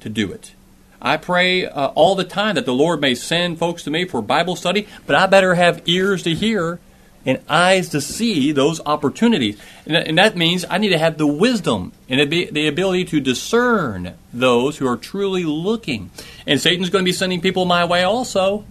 to 0.00 0.08
do 0.08 0.32
it. 0.32 0.52
I 1.00 1.16
pray 1.16 1.64
uh, 1.64 1.88
all 1.88 2.14
the 2.14 2.24
time 2.24 2.56
that 2.56 2.66
the 2.66 2.74
Lord 2.74 3.00
may 3.00 3.14
send 3.14 3.58
folks 3.58 3.84
to 3.84 3.90
me 3.90 4.04
for 4.04 4.20
Bible 4.20 4.56
study, 4.56 4.88
but 5.06 5.14
I 5.14 5.26
better 5.26 5.54
have 5.54 5.82
ears 5.86 6.22
to 6.24 6.34
hear 6.34 6.80
and 7.26 7.40
eyes 7.48 7.90
to 7.90 8.00
see 8.00 8.52
those 8.52 8.80
opportunities. 8.86 9.60
And 9.84 9.94
that, 9.94 10.06
and 10.06 10.18
that 10.18 10.36
means 10.36 10.64
I 10.68 10.78
need 10.78 10.90
to 10.90 10.98
have 10.98 11.18
the 11.18 11.26
wisdom 11.26 11.92
and 12.08 12.30
the 12.30 12.68
ability 12.68 13.04
to 13.06 13.20
discern 13.20 14.14
those 14.32 14.78
who 14.78 14.86
are 14.86 14.96
truly 14.96 15.44
looking. 15.44 16.10
And 16.46 16.60
Satan's 16.60 16.90
going 16.90 17.04
to 17.04 17.08
be 17.08 17.12
sending 17.12 17.40
people 17.40 17.64
my 17.64 17.84
way 17.84 18.02
also. 18.02 18.64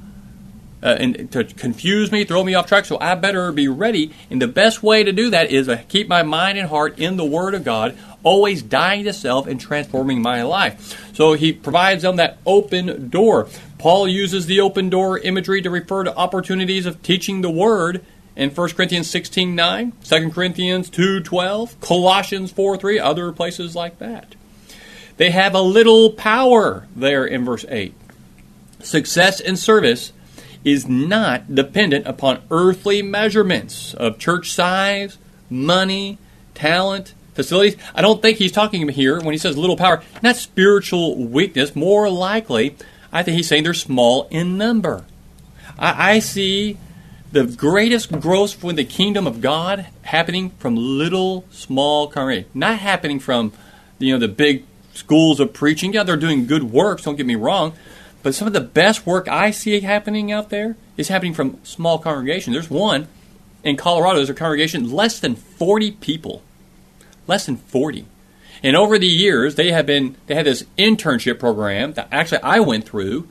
Uh, 0.82 0.96
and 1.00 1.32
to 1.32 1.44
confuse 1.44 2.12
me, 2.12 2.24
throw 2.24 2.44
me 2.44 2.54
off 2.54 2.68
track. 2.68 2.86
So 2.86 3.00
I 3.00 3.16
better 3.16 3.52
be 3.52 3.68
ready. 3.68 4.14
And 4.30 4.40
the 4.40 4.48
best 4.48 4.84
way 4.84 5.04
to 5.04 5.12
do 5.12 5.32
that 5.32 5.52
is 5.52 5.66
to 5.66 5.78
keep 5.78 6.08
my 6.08 6.22
mind 6.22 6.60
and 6.60 6.70
heart 6.70 7.00
in 7.00 7.18
the 7.18 7.26
Word 7.26 7.56
of 7.56 7.64
God, 7.64 7.98
always 8.22 8.62
dying 8.62 9.06
to 9.06 9.14
self 9.14 9.48
and 9.48 9.60
transforming 9.60 10.22
my 10.22 10.44
life. 10.44 11.16
So 11.16 11.34
he 11.34 11.52
provides 11.52 12.04
them 12.04 12.18
that 12.18 12.38
open 12.46 13.10
door. 13.10 13.48
Paul 13.80 14.08
uses 14.08 14.46
the 14.46 14.60
open 14.60 14.90
door 14.90 15.18
imagery 15.18 15.64
to 15.64 15.70
refer 15.72 16.04
to 16.04 16.16
opportunities 16.16 16.86
of 16.86 17.02
teaching 17.02 17.42
the 17.42 17.50
Word 17.50 18.06
in 18.38 18.52
1 18.52 18.70
Corinthians 18.70 19.10
16 19.10 19.56
9, 19.56 19.94
2 20.04 20.30
Corinthians 20.30 20.90
2 20.92 21.22
12, 21.22 21.82
Colossians 21.82 22.52
4 22.52 22.78
3, 22.78 23.00
other 23.00 23.32
places 23.34 23.76
like 23.76 23.98
that. 23.98 24.36
They 25.18 25.32
have 25.32 25.56
a 25.56 25.62
little 25.62 26.12
power 26.12 26.88
there 26.96 27.26
in 27.26 27.44
verse 27.44 27.66
8. 27.68 27.96
Success 28.80 29.40
in 29.40 29.58
service 29.58 30.14
is 30.64 30.88
not 30.88 31.56
dependent 31.56 32.06
upon 32.06 32.44
earthly 32.52 33.02
measurements 33.02 33.96
of 33.96 34.20
church 34.20 34.52
size, 34.52 35.18
money, 35.50 36.20
talent, 36.54 37.16
facilities. 37.34 37.76
I 37.96 38.04
don't 38.04 38.22
think 38.22 38.38
he's 38.38 38.52
talking 38.52 38.88
here 38.90 39.20
when 39.20 39.34
he 39.34 39.40
says 39.40 39.58
little 39.58 39.78
power, 39.78 40.04
not 40.22 40.36
spiritual 40.36 41.16
weakness. 41.16 41.76
More 41.76 42.08
likely, 42.10 42.76
I 43.12 43.24
think 43.24 43.38
he's 43.38 43.48
saying 43.48 43.64
they're 43.64 43.74
small 43.74 44.28
in 44.30 44.58
number. 44.58 45.06
I, 45.80 46.14
I 46.14 46.20
see 46.20 46.78
the 47.38 47.56
greatest 47.56 48.12
growth 48.20 48.56
for 48.56 48.74
the 48.74 48.84
kingdom 48.84 49.28
of 49.28 49.42
God 49.42 49.86
happening 50.02 50.50
from 50.58 50.76
little, 50.76 51.46
small 51.52 52.08
congregations, 52.08 52.56
not 52.56 52.80
happening 52.80 53.20
from 53.20 53.54
you 54.00 54.14
know 54.14 54.20
the 54.20 54.28
big 54.28 54.66
schools 54.94 55.40
of 55.40 55.54
preaching. 55.54 55.94
Yeah, 55.94 56.04
they're 56.04 56.18
doing 56.18 56.48
good 56.48 56.64
works. 56.64 57.04
Don't 57.04 57.16
get 57.16 57.28
me 57.28 57.36
wrong, 57.36 57.74
but 58.24 58.34
some 58.34 58.48
of 58.48 58.54
the 58.54 58.62
best 58.62 59.06
work 59.06 59.28
I 59.28 59.52
see 59.52 59.80
happening 59.82 60.32
out 60.32 60.50
there 60.50 60.78
is 60.98 61.10
happening 61.10 61.36
from 61.36 61.64
small 61.64 62.00
congregations. 62.00 62.56
There's 62.56 62.72
one 62.72 63.08
in 63.64 63.78
Colorado. 63.78 64.18
There's 64.18 64.32
a 64.32 64.34
congregation 64.34 64.92
less 64.92 65.20
than 65.20 65.36
40 65.36 65.92
people, 65.92 66.42
less 67.28 67.46
than 67.46 67.58
40. 67.58 68.08
And 68.64 68.76
over 68.76 68.98
the 68.98 69.06
years, 69.06 69.54
they 69.54 69.72
have 69.72 69.86
been 69.86 70.16
they 70.26 70.34
had 70.34 70.48
this 70.48 70.66
internship 70.76 71.38
program 71.38 71.94
that 71.94 72.08
actually 72.12 72.42
I 72.42 72.62
went 72.62 72.90
through, 72.90 73.30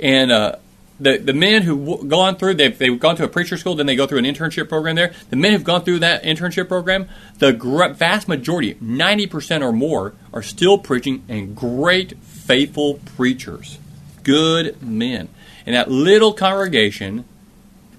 and 0.00 0.32
uh, 0.32 0.56
the, 1.02 1.18
the 1.18 1.32
men 1.32 1.62
who've 1.62 2.08
gone 2.08 2.36
through, 2.36 2.54
they've, 2.54 2.76
they've 2.76 2.98
gone 2.98 3.16
to 3.16 3.24
a 3.24 3.28
preacher 3.28 3.56
school, 3.56 3.74
then 3.74 3.86
they 3.86 3.96
go 3.96 4.06
through 4.06 4.18
an 4.18 4.24
internship 4.24 4.68
program 4.68 4.94
there. 4.94 5.12
The 5.30 5.36
men 5.36 5.52
who've 5.52 5.64
gone 5.64 5.82
through 5.82 5.98
that 6.00 6.22
internship 6.22 6.68
program, 6.68 7.08
the 7.38 7.52
gr- 7.52 7.88
vast 7.88 8.28
majority, 8.28 8.74
90% 8.74 9.62
or 9.62 9.72
more, 9.72 10.14
are 10.32 10.42
still 10.42 10.78
preaching 10.78 11.24
and 11.28 11.56
great, 11.56 12.16
faithful 12.18 13.00
preachers. 13.16 13.78
Good 14.22 14.80
men. 14.80 15.28
And 15.66 15.74
that 15.74 15.90
little 15.90 16.32
congregation 16.32 17.24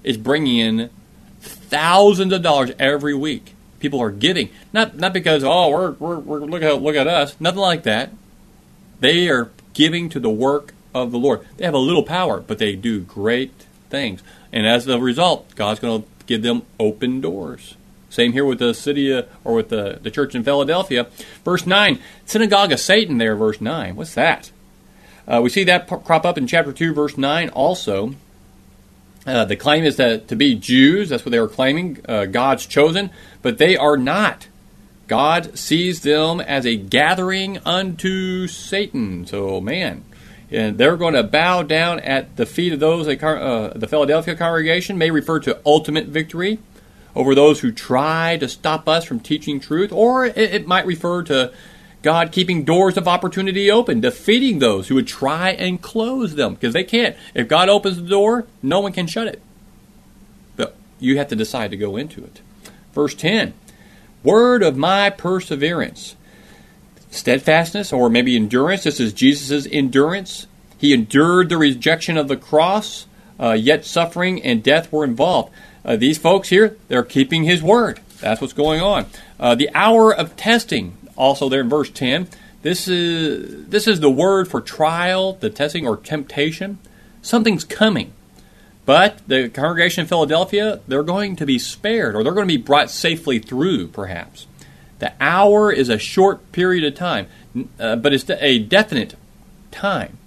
is 0.02 0.16
bringing 0.16 0.56
in 0.56 0.90
thousands 1.40 2.32
of 2.32 2.42
dollars 2.42 2.72
every 2.78 3.14
week. 3.14 3.54
People 3.80 4.00
are 4.00 4.10
giving. 4.10 4.48
Not, 4.72 4.96
not 4.96 5.12
because, 5.12 5.44
oh, 5.44 5.68
we're, 5.68 5.90
we're, 5.92 6.18
we're 6.18 6.38
look, 6.40 6.62
at, 6.62 6.80
look 6.80 6.96
at 6.96 7.06
us. 7.06 7.36
Nothing 7.38 7.60
like 7.60 7.82
that. 7.82 8.12
They 9.00 9.28
are 9.28 9.50
giving 9.74 10.08
to 10.10 10.20
the 10.20 10.30
work 10.30 10.73
of 10.94 11.12
the 11.12 11.18
Lord. 11.18 11.46
They 11.56 11.64
have 11.64 11.74
a 11.74 11.78
little 11.78 12.02
power, 12.02 12.40
but 12.40 12.58
they 12.58 12.76
do 12.76 13.00
great 13.00 13.52
things. 13.90 14.22
And 14.52 14.66
as 14.66 14.86
a 14.86 14.98
result, 14.98 15.54
God's 15.56 15.80
going 15.80 16.02
to 16.02 16.08
give 16.26 16.42
them 16.42 16.62
open 16.78 17.20
doors. 17.20 17.76
Same 18.10 18.32
here 18.32 18.44
with 18.44 18.60
the 18.60 18.74
city 18.74 19.12
uh, 19.12 19.22
or 19.42 19.54
with 19.54 19.70
the, 19.70 19.98
the 20.00 20.10
church 20.10 20.34
in 20.34 20.44
Philadelphia. 20.44 21.08
Verse 21.44 21.66
9, 21.66 21.98
synagogue 22.24 22.72
of 22.72 22.80
Satan 22.80 23.18
there, 23.18 23.34
verse 23.34 23.60
9. 23.60 23.96
What's 23.96 24.14
that? 24.14 24.50
Uh, 25.26 25.40
we 25.42 25.50
see 25.50 25.64
that 25.64 25.88
crop 25.88 26.24
up 26.24 26.38
in 26.38 26.46
chapter 26.46 26.72
2, 26.72 26.94
verse 26.94 27.18
9 27.18 27.48
also. 27.50 28.14
Uh, 29.26 29.44
the 29.44 29.56
claim 29.56 29.84
is 29.84 29.96
that 29.96 30.28
to 30.28 30.36
be 30.36 30.54
Jews, 30.54 31.08
that's 31.08 31.24
what 31.24 31.32
they 31.32 31.40
were 31.40 31.48
claiming, 31.48 31.98
uh, 32.06 32.26
God's 32.26 32.66
chosen, 32.66 33.10
but 33.42 33.58
they 33.58 33.76
are 33.76 33.96
not 33.96 34.46
God 35.06 35.58
sees 35.58 36.00
them 36.00 36.40
as 36.40 36.64
a 36.64 36.76
gathering 36.76 37.58
unto 37.64 38.46
Satan. 38.46 39.26
So, 39.26 39.60
man, 39.60 40.04
and 40.50 40.78
they're 40.78 40.96
going 40.96 41.14
to 41.14 41.22
bow 41.22 41.62
down 41.62 42.00
at 42.00 42.36
the 42.36 42.46
feet 42.46 42.72
of 42.72 42.80
those, 42.80 43.08
uh, 43.08 43.72
the 43.74 43.88
Philadelphia 43.88 44.36
congregation, 44.36 44.98
may 44.98 45.10
refer 45.10 45.40
to 45.40 45.60
ultimate 45.64 46.06
victory 46.06 46.58
over 47.14 47.34
those 47.34 47.60
who 47.60 47.72
try 47.72 48.36
to 48.36 48.48
stop 48.48 48.88
us 48.88 49.04
from 49.04 49.20
teaching 49.20 49.60
truth, 49.60 49.92
or 49.92 50.26
it, 50.26 50.36
it 50.36 50.66
might 50.66 50.86
refer 50.86 51.22
to 51.22 51.52
God 52.02 52.32
keeping 52.32 52.64
doors 52.64 52.96
of 52.96 53.08
opportunity 53.08 53.70
open, 53.70 54.00
defeating 54.00 54.58
those 54.58 54.88
who 54.88 54.94
would 54.96 55.06
try 55.06 55.50
and 55.50 55.80
close 55.80 56.34
them, 56.34 56.54
because 56.54 56.74
they 56.74 56.84
can't. 56.84 57.16
If 57.34 57.48
God 57.48 57.68
opens 57.68 57.96
the 57.96 58.08
door, 58.08 58.46
no 58.62 58.80
one 58.80 58.92
can 58.92 59.06
shut 59.06 59.26
it. 59.26 59.40
But 60.56 60.76
you 61.00 61.16
have 61.18 61.28
to 61.28 61.36
decide 61.36 61.70
to 61.70 61.76
go 61.76 61.96
into 61.96 62.22
it. 62.22 62.40
Verse 62.92 63.14
10 63.14 63.54
Word 64.22 64.62
of 64.62 64.76
my 64.76 65.10
perseverance. 65.10 66.16
Steadfastness, 67.14 67.92
or 67.92 68.10
maybe 68.10 68.36
endurance. 68.36 68.84
This 68.84 69.00
is 69.00 69.12
Jesus' 69.12 69.66
endurance. 69.70 70.46
He 70.78 70.92
endured 70.92 71.48
the 71.48 71.56
rejection 71.56 72.16
of 72.16 72.28
the 72.28 72.36
cross, 72.36 73.06
uh, 73.38 73.52
yet 73.52 73.84
suffering 73.84 74.42
and 74.42 74.62
death 74.62 74.92
were 74.92 75.04
involved. 75.04 75.52
Uh, 75.84 75.96
these 75.96 76.18
folks 76.18 76.48
here, 76.48 76.76
they're 76.88 77.02
keeping 77.02 77.44
his 77.44 77.62
word. 77.62 78.00
That's 78.20 78.40
what's 78.40 78.52
going 78.52 78.80
on. 78.80 79.06
Uh, 79.38 79.54
the 79.54 79.70
hour 79.74 80.14
of 80.14 80.36
testing, 80.36 80.96
also 81.16 81.48
there 81.48 81.60
in 81.60 81.68
verse 81.68 81.90
10. 81.90 82.28
This 82.62 82.88
is, 82.88 83.66
this 83.68 83.86
is 83.86 84.00
the 84.00 84.10
word 84.10 84.48
for 84.48 84.60
trial, 84.60 85.34
the 85.34 85.50
testing, 85.50 85.86
or 85.86 85.96
temptation. 85.98 86.78
Something's 87.20 87.64
coming. 87.64 88.12
But 88.86 89.20
the 89.26 89.48
congregation 89.48 90.02
in 90.02 90.08
Philadelphia, 90.08 90.80
they're 90.88 91.02
going 91.02 91.36
to 91.36 91.46
be 91.46 91.58
spared, 91.58 92.14
or 92.14 92.22
they're 92.22 92.32
going 92.32 92.48
to 92.48 92.54
be 92.54 92.62
brought 92.62 92.90
safely 92.90 93.38
through, 93.38 93.88
perhaps. 93.88 94.46
The 94.98 95.12
hour 95.20 95.72
is 95.72 95.88
a 95.88 95.98
short 95.98 96.52
period 96.52 96.84
of 96.84 96.94
time, 96.94 97.26
uh, 97.78 97.96
but 97.96 98.12
it's 98.12 98.28
a 98.30 98.58
definite 98.58 99.14
time. 99.70 100.18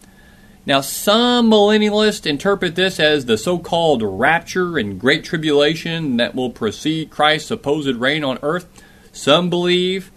Now, 0.66 0.82
some 0.82 1.50
millennialists 1.50 2.26
interpret 2.26 2.76
this 2.76 3.00
as 3.00 3.26
the 3.26 3.38
so 3.38 3.58
called 3.58 4.04
rapture 4.04 4.78
and 4.78 5.00
great 5.00 5.24
tribulation 5.24 6.18
that 6.18 6.36
will 6.36 6.50
precede 6.50 7.10
Christ's 7.10 7.48
supposed 7.48 7.96
reign 7.96 8.26
on 8.26 8.38
earth. 8.44 8.68
Some 9.14 9.50
believe 9.50 10.12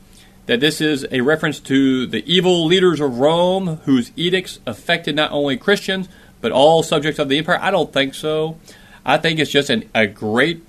that 0.47 0.59
this 0.59 0.81
is 0.81 1.07
a 1.13 1.21
reference 1.21 1.61
to 1.61 2.05
the 2.09 2.25
evil 2.27 2.67
leaders 2.67 2.99
of 2.99 3.21
Rome 3.21 3.77
whose 3.85 4.11
edicts 4.17 4.59
affected 4.67 5.15
not 5.15 5.31
only 5.31 5.57
Christians, 5.57 6.09
but 6.41 6.51
all 6.51 6.83
subjects 6.83 7.21
of 7.21 7.29
the 7.29 7.39
empire. 7.39 7.61
I 7.63 7.71
don't 7.71 7.93
think 7.93 8.15
so. 8.15 8.59
I 9.07 9.19
think 9.19 9.39
it's 9.39 9.53
just 9.53 9.71
an, 9.71 9.89
a 9.95 10.09
great 10.09 10.65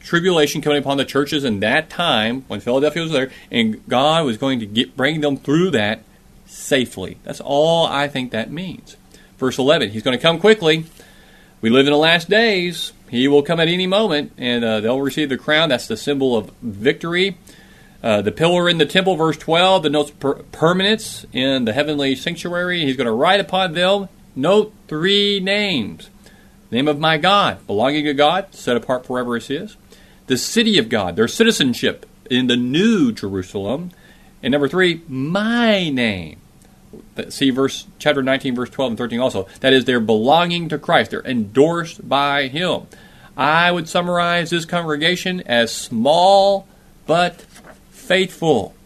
tribulation 0.00 0.60
coming 0.60 0.78
upon 0.78 0.96
the 0.96 1.04
churches 1.04 1.44
in 1.44 1.60
that 1.60 1.90
time 1.90 2.44
when 2.48 2.60
Philadelphia 2.60 3.02
was 3.02 3.12
there, 3.12 3.30
and 3.50 3.86
God 3.88 4.24
was 4.24 4.36
going 4.36 4.60
to 4.60 4.66
get, 4.66 4.96
bring 4.96 5.20
them 5.20 5.36
through 5.36 5.70
that 5.70 6.02
safely. 6.46 7.18
That's 7.22 7.40
all 7.40 7.86
I 7.86 8.08
think 8.08 8.32
that 8.32 8.50
means. 8.50 8.96
Verse 9.38 9.58
11, 9.58 9.90
He's 9.90 10.02
going 10.02 10.16
to 10.16 10.22
come 10.22 10.38
quickly. 10.38 10.84
We 11.60 11.70
live 11.70 11.86
in 11.86 11.92
the 11.92 11.98
last 11.98 12.28
days. 12.28 12.92
He 13.10 13.28
will 13.28 13.42
come 13.42 13.60
at 13.60 13.68
any 13.68 13.86
moment, 13.86 14.32
and 14.38 14.64
uh, 14.64 14.80
they'll 14.80 15.00
receive 15.00 15.28
the 15.28 15.36
crown. 15.36 15.68
That's 15.68 15.86
the 15.86 15.96
symbol 15.96 16.36
of 16.36 16.50
victory. 16.62 17.36
Uh, 18.02 18.22
the 18.22 18.32
pillar 18.32 18.68
in 18.68 18.78
the 18.78 18.86
temple, 18.86 19.14
verse 19.14 19.36
12, 19.36 19.82
denotes 19.82 20.10
per- 20.12 20.42
permanence 20.44 21.26
in 21.32 21.66
the 21.66 21.72
heavenly 21.72 22.16
sanctuary. 22.16 22.84
He's 22.86 22.96
going 22.96 23.06
to 23.06 23.12
write 23.12 23.40
upon 23.40 23.74
them, 23.74 24.08
note 24.34 24.72
three 24.88 25.38
names. 25.40 26.08
Name 26.70 26.88
of 26.88 26.98
my 26.98 27.18
God, 27.18 27.66
belonging 27.66 28.04
to 28.04 28.14
God, 28.14 28.54
set 28.54 28.76
apart 28.76 29.04
forever 29.04 29.36
as 29.36 29.48
His. 29.48 29.76
The 30.30 30.38
city 30.38 30.78
of 30.78 30.88
God, 30.88 31.16
their 31.16 31.26
citizenship 31.26 32.06
in 32.30 32.46
the 32.46 32.56
new 32.56 33.10
Jerusalem. 33.10 33.90
And 34.44 34.52
number 34.52 34.68
three, 34.68 35.02
my 35.08 35.90
name. 35.90 36.38
See 37.30 37.50
verse 37.50 37.88
chapter 37.98 38.22
19, 38.22 38.54
verse 38.54 38.70
12 38.70 38.92
and 38.92 38.98
13 38.98 39.18
also. 39.18 39.48
That 39.58 39.72
is, 39.72 39.86
they're 39.86 39.98
belonging 39.98 40.68
to 40.68 40.78
Christ. 40.78 41.10
They're 41.10 41.26
endorsed 41.26 42.08
by 42.08 42.46
Him. 42.46 42.86
I 43.36 43.72
would 43.72 43.88
summarize 43.88 44.50
this 44.50 44.64
congregation 44.64 45.40
as 45.46 45.74
small 45.74 46.68
but 47.08 47.40
faithful. 47.90 48.76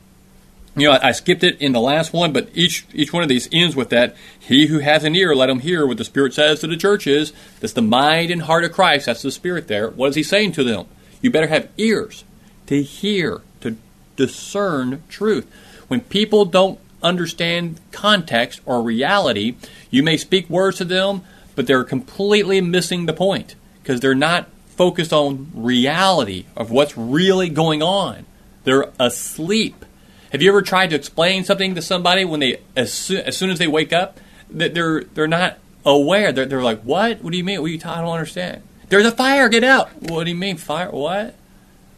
You 0.75 0.89
know, 0.89 0.93
I, 0.93 1.09
I 1.09 1.13
skipped 1.13 1.45
it 1.45 1.61
in 1.61 1.73
the 1.73 1.81
last 1.81 2.15
one, 2.15 2.33
but 2.33 2.49
each 2.55 2.87
each 2.95 3.13
one 3.13 3.23
of 3.23 3.29
these 3.29 3.51
ends 3.53 3.77
with 3.77 3.91
that. 3.91 4.17
He 4.39 4.69
who 4.69 4.79
has 4.79 5.05
an 5.05 5.15
ear, 5.15 5.35
let 5.35 5.51
him 5.51 5.61
hear 5.61 5.87
what 5.87 5.99
the 5.99 6.05
Spirit 6.05 6.33
says 6.33 6.61
to 6.61 6.67
the 6.67 6.79
churches. 6.79 7.35
That's 7.61 7.75
the 7.75 7.83
mind 7.83 8.31
and 8.31 8.41
heart 8.41 8.65
of 8.65 8.73
Christ. 8.73 9.05
That's 9.05 9.21
the 9.21 9.31
Spirit 9.31 9.69
there. 9.69 9.91
What 9.91 10.09
is 10.09 10.15
He 10.15 10.23
saying 10.23 10.53
to 10.53 10.65
them? 10.65 10.87
You 11.25 11.31
better 11.31 11.47
have 11.47 11.71
ears 11.79 12.23
to 12.67 12.83
hear, 12.83 13.41
to 13.63 13.79
discern 14.15 15.03
truth. 15.09 15.51
When 15.89 16.03
people 16.03 16.45
don't 16.45 16.79
understand 17.03 17.81
context 17.93 18.61
or 18.67 18.83
reality, 18.83 19.57
you 19.91 20.03
may 20.03 20.19
speak 20.19 20.51
words 20.51 20.77
to 20.79 20.85
them, 20.85 21.23
but 21.55 21.67
they're 21.67 21.83
completely 21.83 22.61
missing 22.61 23.07
the 23.07 23.15
point 23.15 23.55
because 23.83 24.01
they're 24.01 24.15
not 24.15 24.51
focused 24.77 25.15
on 25.15 25.51
reality 25.55 26.45
of 26.55 26.71
what's 26.71 26.95
really 26.95 27.49
going 27.49 27.83
on. 27.83 28.27
They're 28.65 28.93
asleep. 29.01 29.87
Have 30.31 30.43
you 30.43 30.51
ever 30.51 30.61
tried 30.61 30.91
to 30.91 30.97
explain 30.97 31.45
something 31.45 31.75
to 31.75 31.81
somebody 31.81 32.27
when 32.27 32.41
they, 32.41 32.61
as 32.77 32.93
soon 32.93 33.23
as, 33.23 33.35
soon 33.35 33.49
as 33.49 33.59
they 33.59 33.69
wake 33.69 33.95
up, 33.95 34.21
that 34.51 34.75
they're 34.75 35.05
they're 35.05 35.27
not 35.27 35.57
aware? 35.87 36.33
They're, 36.33 36.45
they're 36.45 36.63
like, 36.63 36.83
"What? 36.83 37.23
What 37.23 37.31
do 37.31 37.39
you 37.39 37.45
mean? 37.45 37.63
What 37.63 37.71
you 37.71 37.81
I 37.83 38.03
don't 38.03 38.13
understand." 38.13 38.63
There's 38.95 39.07
a 39.07 39.11
fire. 39.11 39.49
Get 39.49 39.65
out. 39.65 39.91
What 40.03 40.23
do 40.23 40.31
you 40.31 40.37
mean 40.37 40.57
fire? 40.57 40.89
What? 40.89 41.35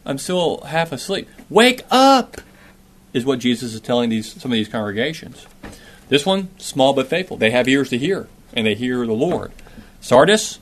I'm 0.03 0.17
still 0.17 0.61
half 0.61 0.91
asleep. 0.91 1.29
Wake 1.47 1.83
up 1.91 2.41
is 3.13 3.23
what 3.23 3.37
Jesus 3.37 3.75
is 3.75 3.81
telling 3.81 4.09
these 4.09 4.33
some 4.41 4.51
of 4.51 4.55
these 4.55 4.67
congregations. 4.67 5.45
This 6.09 6.25
one, 6.25 6.49
small 6.57 6.93
but 6.93 7.05
faithful. 7.05 7.37
They 7.37 7.51
have 7.51 7.67
ears 7.67 7.91
to 7.91 7.99
hear, 7.99 8.27
and 8.51 8.65
they 8.65 8.73
hear 8.73 9.05
the 9.05 9.13
Lord. 9.13 9.51
Sardis, 10.01 10.57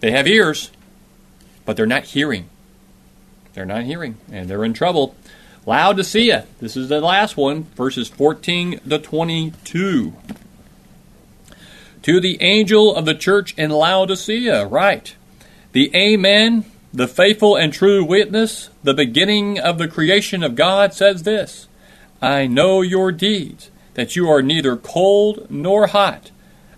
they 0.00 0.10
have 0.10 0.26
ears, 0.26 0.70
but 1.64 1.78
they're 1.78 1.86
not 1.86 2.04
hearing. 2.04 2.50
They're 3.54 3.64
not 3.64 3.84
hearing, 3.84 4.18
and 4.30 4.50
they're 4.50 4.66
in 4.66 4.74
trouble. 4.74 5.14
Laodicea, 5.64 6.44
this 6.60 6.76
is 6.76 6.90
the 6.90 7.00
last 7.00 7.38
one, 7.38 7.62
verses 7.74 8.10
14 8.10 8.80
to 8.86 8.98
22. 8.98 10.12
To 12.02 12.20
the 12.20 12.42
angel 12.42 12.94
of 12.94 13.06
the 13.06 13.14
church 13.14 13.54
in 13.56 13.70
Laodicea, 13.70 14.66
write, 14.66 15.14
The 15.72 15.94
Amen, 15.94 16.64
the 16.92 17.06
faithful 17.06 17.54
and 17.54 17.72
true 17.72 18.04
witness, 18.04 18.70
the 18.82 18.92
beginning 18.92 19.60
of 19.60 19.78
the 19.78 19.86
creation 19.86 20.42
of 20.42 20.56
God, 20.56 20.92
says 20.92 21.22
this 21.22 21.68
I 22.20 22.48
know 22.48 22.82
your 22.82 23.12
deeds, 23.12 23.70
that 23.94 24.16
you 24.16 24.28
are 24.28 24.42
neither 24.42 24.76
cold 24.76 25.46
nor 25.48 25.86
hot. 25.86 26.32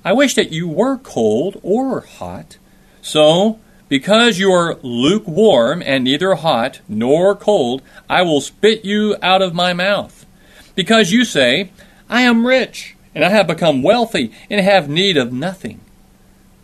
I 0.05 0.13
wish 0.13 0.35
that 0.35 0.53
you 0.53 0.69
were 0.69 0.99
cold 0.99 1.59
or 1.63 2.01
hot. 2.03 2.59
So, 3.01 3.59
because 3.89 4.39
you 4.39 4.53
are 4.53 4.79
lukewarm 4.83 5.83
and 5.83 6.05
neither 6.05 6.35
hot 6.35 6.81
nor 6.87 7.35
cold, 7.35 7.81
I 8.11 8.21
will 8.23 8.43
spit 8.43 8.85
you 8.85 9.17
out 9.23 9.41
of 9.41 9.55
my 9.55 9.73
mouth. 9.73 10.27
Because 10.75 11.13
you 11.13 11.25
say, 11.25 11.71
I 12.11 12.23
am 12.23 12.47
rich, 12.47 12.95
and 13.15 13.25
I 13.25 13.31
have 13.31 13.47
become 13.47 13.83
wealthy, 13.83 14.33
and 14.51 14.61
have 14.61 14.89
need 14.89 15.17
of 15.17 15.33
nothing. 15.33 15.81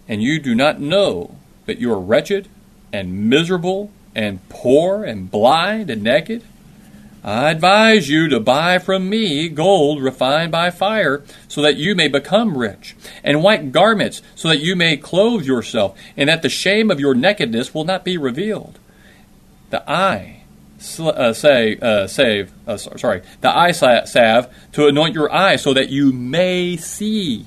And 0.07 0.23
you 0.23 0.39
do 0.39 0.55
not 0.55 0.79
know 0.79 1.38
that 1.69 1.79
you 1.79 1.93
are 1.93 2.01
wretched, 2.01 2.49
and 2.93 3.31
miserable, 3.31 3.93
and 4.15 4.47
poor, 4.49 5.05
and 5.05 5.31
blind, 5.31 5.91
and 5.91 6.03
naked? 6.03 6.43
I 7.23 7.51
advise 7.51 8.09
you 8.09 8.29
to 8.29 8.41
buy 8.41 8.79
from 8.79 9.11
me 9.11 9.49
gold 9.49 10.03
refined 10.03 10.51
by 10.51 10.71
fire, 10.71 11.23
so 11.47 11.61
that 11.63 11.77
you 11.77 11.95
may 11.95 12.09
become 12.09 12.57
rich, 12.57 12.97
and 13.23 13.43
white 13.43 13.71
garments, 13.71 14.23
so 14.35 14.49
that 14.49 14.61
you 14.61 14.75
may 14.75 14.97
clothe 14.97 15.45
yourself, 15.45 15.99
and 16.17 16.29
that 16.29 16.43
the 16.43 16.49
shame 16.49 16.91
of 16.91 17.01
your 17.01 17.15
nakedness 17.15 17.75
will 17.75 17.85
not 17.85 18.05
be 18.05 18.17
revealed. 18.17 18.79
The 19.71 19.89
eye, 19.91 20.45
uh, 20.99 21.33
say, 21.35 21.77
uh, 21.83 22.07
save, 22.07 22.51
uh, 22.67 22.79
sorry, 22.79 23.21
the 23.43 23.55
eye 23.55 23.73
salve 23.73 24.49
to 24.73 24.87
anoint 24.87 25.15
your 25.15 25.31
eyes, 25.31 25.61
so 25.63 25.75
that 25.75 25.91
you 25.91 26.13
may 26.13 26.77
see. 26.79 27.45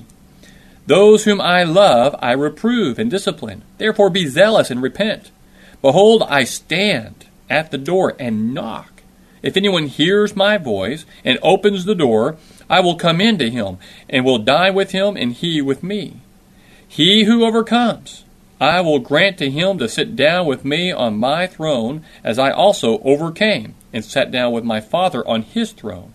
Those 0.86 1.24
whom 1.24 1.40
I 1.40 1.62
love, 1.62 2.14
I 2.18 2.32
reprove 2.32 2.98
and 2.98 3.10
discipline. 3.10 3.62
Therefore, 3.78 4.10
be 4.10 4.26
zealous 4.26 4.70
and 4.70 4.82
repent. 4.82 5.30
Behold, 5.80 6.24
I 6.28 6.44
stand 6.44 7.26
at 7.48 7.70
the 7.70 7.78
door 7.78 8.14
and 8.18 8.52
knock. 8.52 9.02
If 9.42 9.56
anyone 9.56 9.86
hears 9.86 10.36
my 10.36 10.56
voice 10.56 11.04
and 11.24 11.38
opens 11.42 11.84
the 11.84 11.94
door, 11.94 12.36
I 12.70 12.80
will 12.80 12.96
come 12.96 13.20
in 13.20 13.38
to 13.38 13.50
him 13.50 13.78
and 14.08 14.24
will 14.24 14.38
dine 14.38 14.74
with 14.74 14.92
him 14.92 15.16
and 15.16 15.32
he 15.32 15.60
with 15.60 15.82
me. 15.82 16.20
He 16.86 17.24
who 17.24 17.44
overcomes, 17.44 18.24
I 18.60 18.80
will 18.80 19.00
grant 19.00 19.38
to 19.38 19.50
him 19.50 19.78
to 19.78 19.88
sit 19.88 20.14
down 20.14 20.46
with 20.46 20.64
me 20.64 20.92
on 20.92 21.18
my 21.18 21.46
throne, 21.48 22.04
as 22.22 22.38
I 22.38 22.50
also 22.50 23.00
overcame 23.00 23.74
and 23.92 24.04
sat 24.04 24.30
down 24.30 24.52
with 24.52 24.62
my 24.62 24.80
Father 24.80 25.26
on 25.26 25.42
his 25.42 25.72
throne. 25.72 26.12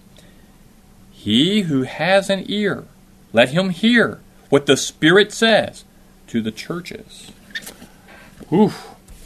He 1.11 1.61
who 1.61 1.83
has 1.83 2.29
an 2.29 2.45
ear, 2.47 2.85
let 3.33 3.49
him 3.49 3.71
hear 3.71 4.19
what 4.49 4.65
the 4.65 4.77
Spirit 4.77 5.31
says 5.31 5.83
to 6.27 6.41
the 6.41 6.51
churches. 6.51 7.31
Whew, 8.49 8.71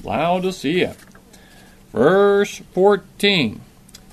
Laodicea. 0.04 0.96
Verse 1.92 2.62
14. 2.74 3.62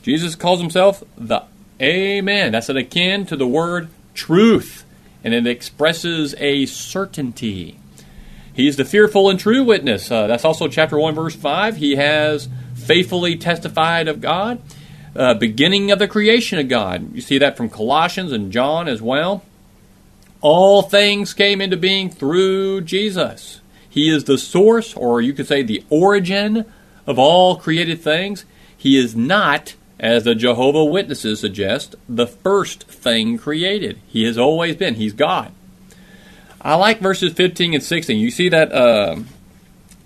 Jesus 0.03 0.35
calls 0.35 0.61
himself 0.61 1.03
the 1.17 1.45
Amen. 1.81 2.53
That's 2.53 2.69
akin 2.69 3.25
to 3.27 3.37
the 3.37 3.47
word 3.47 3.89
truth, 4.15 4.85
and 5.23 5.33
it 5.33 5.47
expresses 5.47 6.35
a 6.39 6.67
certainty. 6.67 7.79
He's 8.53 8.77
the 8.77 8.85
fearful 8.85 9.31
and 9.31 9.39
true 9.39 9.63
witness. 9.63 10.11
Uh, 10.11 10.27
that's 10.27 10.45
also 10.45 10.67
chapter 10.67 10.99
1, 10.99 11.15
verse 11.15 11.37
5. 11.37 11.77
He 11.77 11.95
has 11.95 12.49
faithfully 12.75 13.37
testified 13.37 14.09
of 14.09 14.21
God, 14.21 14.61
uh, 15.15 15.35
beginning 15.35 15.93
of 15.93 16.01
the 16.01 16.09
creation 16.09 16.59
of 16.59 16.69
God. 16.69 17.15
You 17.15 17.21
see 17.21 17.39
that 17.39 17.57
from 17.57 17.69
Colossians 17.69 18.33
and 18.33 18.51
John 18.51 18.89
as 18.89 19.01
well. 19.01 19.45
All 20.41 20.83
things 20.83 21.35
came 21.35 21.61
into 21.61 21.77
being 21.77 22.11
through 22.11 22.83
Jesus. 22.83 23.61
He 23.89 24.09
is 24.09 24.25
the 24.25 24.39
source, 24.39 24.95
or 24.95 25.21
you 25.21 25.33
could 25.33 25.49
say 25.49 25.63
the 25.63 25.85
origin 25.91 26.65
of 27.07 27.19
all 27.19 27.57
created 27.57 28.01
things. 28.01 28.45
He 28.77 28.97
is 28.97 29.17
not, 29.17 29.75
as 29.99 30.25
the 30.25 30.35
Jehovah 30.35 30.85
Witnesses 30.85 31.41
suggest, 31.41 31.97
the 32.09 32.27
first 32.27 32.85
thing 32.85 33.39
created. 33.39 33.99
He 34.07 34.25
has 34.25 34.39
always 34.39 34.77
been. 34.77 34.95
He's 34.95 35.13
God. 35.13 35.53
I 36.61 36.75
like 36.75 37.01
verses 37.01 37.33
15 37.33 37.75
and 37.75 37.83
16. 37.83 38.19
You 38.19 38.31
see 38.31 38.49
that 38.51 38.71
uh, 38.73 39.17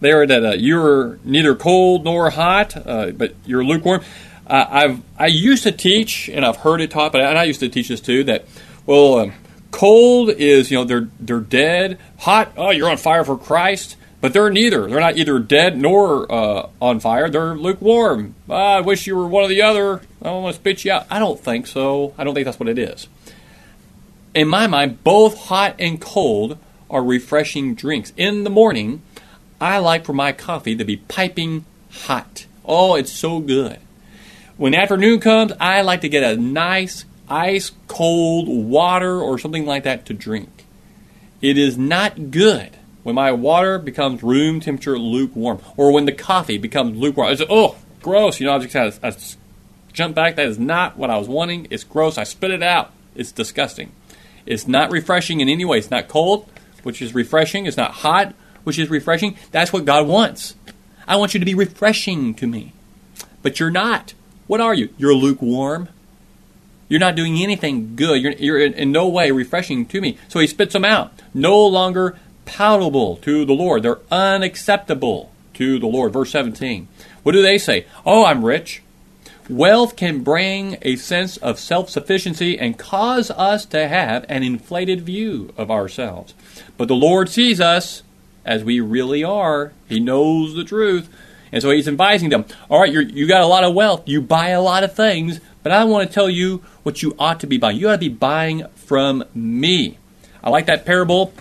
there 0.01 0.27
that 0.27 0.45
uh, 0.45 0.51
you're 0.53 1.19
neither 1.25 1.55
cold 1.55 2.05
nor 2.05 2.31
hot, 2.31 2.77
uh, 2.87 3.11
but 3.11 3.35
you're 3.47 3.65
lukewarm. 3.65 4.03
I've 4.47 5.01
I 5.19 5.29
used 5.29 5.63
to 5.63 5.73
teach, 5.73 6.29
and 6.29 6.45
I've 6.45 6.57
heard 6.57 6.81
it 6.81 6.91
taught, 6.91 7.13
but 7.13 7.23
I 7.23 7.45
used 7.45 7.61
to 7.61 7.69
teach 7.69 7.89
this 7.89 8.01
too. 8.01 8.25
That 8.25 8.45
well, 8.85 9.19
um, 9.21 9.33
cold 9.73 10.31
is 10.31 10.71
you 10.71 10.79
know 10.79 10.85
they're 10.85 11.09
they're 11.19 11.41
dead. 11.41 11.99
Hot, 12.19 12.53
oh, 12.57 12.71
you're 12.71 12.89
on 12.89 12.97
fire 12.97 13.25
for 13.25 13.37
Christ. 13.37 13.97
But 14.21 14.33
they're 14.33 14.51
neither. 14.51 14.87
They're 14.87 15.01
not 15.01 15.17
either 15.17 15.41
dead 15.41 15.77
nor 15.77 16.31
uh, 16.31 16.69
on 16.81 17.01
fire. 17.01 17.29
They're 17.29 17.57
lukewarm. 17.57 18.37
I 18.49 18.81
wish 18.81 19.05
you 19.09 19.17
were 19.17 19.27
one 19.27 19.43
or 19.43 19.49
the 19.49 19.63
other. 19.63 20.01
I 20.23 20.31
want 20.31 20.55
to 20.55 20.61
spit 20.61 20.85
you 20.85 20.93
out. 20.93 21.09
I 21.11 21.19
don't 21.19 21.41
think 21.41 21.67
so. 21.67 22.15
I 22.17 22.23
don't 22.23 22.33
think 22.33 22.45
that's 22.45 22.61
what 22.61 22.69
it 22.69 22.79
is. 22.79 23.09
In 24.33 24.47
my 24.47 24.69
mind, 24.69 25.03
both 25.03 25.37
hot 25.37 25.75
and 25.81 26.01
cold 26.01 26.57
are 26.89 27.03
refreshing 27.03 27.75
drinks. 27.75 28.13
In 28.17 28.45
the 28.45 28.51
morning, 28.51 29.03
I 29.61 29.79
like 29.79 30.05
for 30.05 30.13
my 30.13 30.31
coffee 30.31 30.77
to 30.77 30.85
be 30.85 30.99
piping 30.99 31.65
hot. 31.91 32.47
Oh, 32.65 32.95
it's 32.95 33.13
so 33.13 33.41
good. 33.41 33.79
When 34.57 34.73
afternoon 34.73 35.19
comes, 35.19 35.53
I 35.59 35.83
like 35.83 36.03
to 36.03 36.09
get 36.09 36.23
a 36.23 36.41
nice 36.41 37.05
ice 37.29 37.73
cold 37.89 38.49
water 38.49 39.21
or 39.21 39.39
something 39.39 39.67
like 39.67 39.85
that 39.85 40.07
to 40.07 40.15
drink. 40.15 40.65
It 41.41 41.59
is 41.59 41.77
not 41.77 42.31
good 42.31 42.77
when 43.03 43.15
my 43.15 43.33
water 43.33 43.79
becomes 43.79 44.23
room 44.23 44.61
temperature 44.61 44.99
lukewarm, 44.99 45.61
or 45.77 45.93
when 45.93 46.05
the 46.05 46.13
coffee 46.13 46.59
becomes 46.59 46.97
lukewarm. 46.97 47.33
It's 47.33 47.43
oh, 47.49 47.77
gross. 48.01 48.39
You 48.39 48.47
know, 48.47 48.55
I 48.55 48.59
just 48.59 48.73
kind 48.73 48.87
of 48.87 49.05
I 49.05 49.13
jump 49.93 50.15
back. 50.15 50.37
That 50.37 50.47
is 50.47 50.59
not 50.59 50.97
what 50.97 51.11
I 51.11 51.19
was 51.19 51.29
wanting. 51.29 51.67
It's 51.71 51.85
gross. 51.85 52.19
I 52.19 52.25
spit 52.25 52.51
it 52.51 52.63
out. 52.63 52.93
It's 53.15 53.33
disgusting. 53.33 53.93
It's 54.47 54.67
not 54.67 54.91
refreshing 54.91 55.41
in 55.41 55.49
any 55.49 55.65
way. 55.65 55.79
It's 55.79 55.91
not 55.91 56.09
cold, 56.09 56.49
which 56.83 57.03
is 57.03 57.15
refreshing. 57.15 57.67
It's 57.67 57.77
not 57.77 57.93
hot, 57.93 58.35
which 58.65 58.79
is 58.79 58.91
refreshing. 58.91 59.37
That's 59.51 59.73
what 59.73 59.85
God 59.85 60.07
wants. 60.07 60.55
I 61.07 61.17
want 61.17 61.35
you 61.35 61.41
to 61.41 61.47
be 61.47 61.55
refreshing 61.55 62.35
to 62.35 62.47
me. 62.47 62.73
But 63.43 63.59
you're 63.59 63.71
not. 63.71 64.15
What 64.47 64.61
are 64.61 64.75
you? 64.75 64.91
You're 64.99 65.15
lukewarm. 65.15 65.89
You're 66.93 67.01
not 67.01 67.15
doing 67.15 67.43
anything 67.43 67.97
good. 67.97 68.21
You're, 68.21 68.33
you're 68.33 68.61
in, 68.61 68.75
in 68.75 68.93
no 68.93 69.09
way 69.09 69.31
refreshing 69.31 69.87
to 69.87 70.01
me. 70.03 70.19
So 70.29 70.41
he 70.41 70.47
spits 70.47 70.75
them 70.75 70.85
out. 70.85 71.11
No 71.33 71.67
longer 71.67 72.19
palatable 72.45 73.17
to 73.23 73.47
the 73.47 73.55
Lord. 73.55 73.83
They're 73.83 74.01
unacceptable 74.11 75.31
to 75.55 75.79
the 75.79 75.87
Lord. 75.87 76.13
Verse 76.13 76.31
17. 76.33 76.89
What 77.23 77.33
do 77.33 77.41
they 77.41 77.57
say? 77.57 77.87
Oh, 78.05 78.27
I'm 78.27 78.45
rich. 78.45 78.83
Wealth 79.49 79.97
can 79.97 80.23
bring 80.23 80.77
a 80.83 80.97
sense 80.97 81.39
of 81.39 81.59
self 81.59 81.89
sufficiency 81.89 82.59
and 82.59 82.79
cause 82.79 83.31
us 83.31 83.65
to 83.65 83.89
have 83.89 84.27
an 84.29 84.43
inflated 84.43 85.01
view 85.01 85.55
of 85.57 85.71
ourselves. 85.71 86.35
But 86.77 86.89
the 86.89 86.95
Lord 86.95 87.31
sees 87.31 87.59
us 87.59 88.03
as 88.45 88.65
we 88.65 88.81
really 88.81 89.25
are. 89.25 89.73
He 89.89 89.99
knows 89.99 90.55
the 90.55 90.65
truth. 90.65 91.09
And 91.53 91.63
so 91.63 91.71
he's 91.71 91.89
advising 91.89 92.29
them 92.29 92.45
all 92.69 92.81
right, 92.81 92.93
you 92.93 93.27
got 93.27 93.41
a 93.41 93.47
lot 93.47 93.65
of 93.65 93.75
wealth, 93.75 94.03
you 94.07 94.21
buy 94.21 94.49
a 94.49 94.61
lot 94.61 94.85
of 94.85 94.95
things, 94.95 95.41
but 95.63 95.73
I 95.73 95.85
want 95.85 96.09
to 96.09 96.13
tell 96.13 96.29
you 96.29 96.63
what 96.83 97.03
you 97.03 97.15
ought 97.19 97.41
to 97.41 97.47
be 97.47 97.59
buying. 97.59 97.77
You 97.77 97.89
ought 97.89 97.93
to 97.93 97.99
be 97.99 98.09
buying 98.09 98.67
from 98.75 99.25
me. 99.35 99.99
I 100.43 100.51
like 100.51 100.67
that 100.67 100.85
parable 100.85 101.33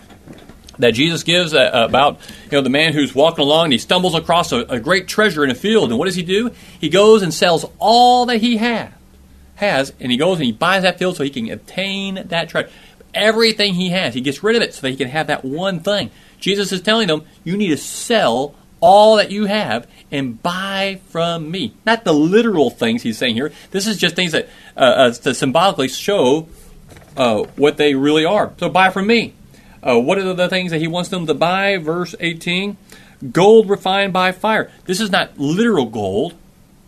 that 0.80 0.92
Jesus 0.92 1.24
gives 1.24 1.54
uh, 1.54 1.70
about 1.74 2.20
you 2.46 2.52
know 2.52 2.62
the 2.62 2.70
man 2.70 2.94
who's 2.94 3.14
walking 3.14 3.44
along 3.44 3.66
and 3.66 3.74
he 3.74 3.80
stumbles 3.80 4.16
across 4.16 4.52
a, 4.52 4.60
a, 4.62 4.80
great 4.80 5.08
treasure 5.08 5.44
in 5.44 5.52
a 5.52 5.56
field 5.56 5.90
and 5.90 6.00
what 6.00 6.06
does 6.06 6.16
he 6.16 6.24
do? 6.24 6.52
He 6.80 6.90
goes 6.90 7.22
and 7.22 7.34
sells 7.34 7.66
all 7.80 8.26
that 8.28 8.38
he 8.38 8.58
has 8.58 8.92
has 9.56 9.94
and 10.00 10.12
he 10.12 10.18
goes 10.18 10.38
and 10.38 10.46
he 10.46 10.52
buys 10.52 10.84
that 10.84 10.98
field 10.98 11.16
so 11.16 11.24
he 11.24 11.30
can 11.30 11.50
obtain 11.50 12.28
that 12.28 12.50
treasure. 12.50 12.70
Everything 13.14 13.74
he 13.74 13.90
has, 13.90 14.14
he 14.14 14.22
gets 14.22 14.44
rid 14.44 14.56
of 14.56 14.62
it 14.62 14.74
so 14.74 14.82
that 14.82 14.90
he 14.90 14.98
can 14.98 15.10
have 15.10 15.28
that 15.28 15.46
one 15.46 15.80
thing. 15.82 16.12
Jesus 16.40 16.72
is 16.72 16.82
telling 16.82 17.08
them, 17.08 17.24
you 17.44 17.58
need 17.58 17.68
to 17.68 17.78
sell 17.78 18.56
all 18.82 19.15
that 19.17 19.32
you 19.32 19.46
have 19.46 19.88
and 20.12 20.41
buy 20.41 21.00
from 21.08 21.50
me. 21.50 21.74
Not 21.86 22.04
the 22.04 22.13
literal 22.13 22.70
things 22.70 23.04
he's 23.04 23.17
saying 23.17 23.36
here. 23.36 23.54
This 23.72 23.88
is 23.88 23.98
just 23.98 24.15
things 24.15 24.34
that 24.34 24.50
uh, 24.76 24.80
uh, 24.80 25.13
to 25.13 25.34
symbolically 25.34 25.88
show 25.88 26.50
uh, 27.15 27.44
what 27.56 27.78
they 27.78 27.96
really 27.96 28.26
are. 28.26 28.52
So 28.58 28.67
buy 28.67 28.89
from 28.89 29.08
me. 29.08 29.34
Uh, 29.82 30.00
what 30.00 30.17
are 30.17 30.34
the 30.34 30.50
things 30.50 30.72
that 30.72 30.80
he 30.80 30.88
wants 30.88 31.10
them 31.10 31.26
to 31.28 31.34
buy? 31.34 31.78
Verse 31.78 32.13
18 32.20 32.78
gold 33.32 33.70
refined 33.70 34.13
by 34.13 34.32
fire. 34.32 34.72
This 34.86 35.00
is 35.00 35.12
not 35.12 35.38
literal 35.38 35.86
gold, 35.86 36.34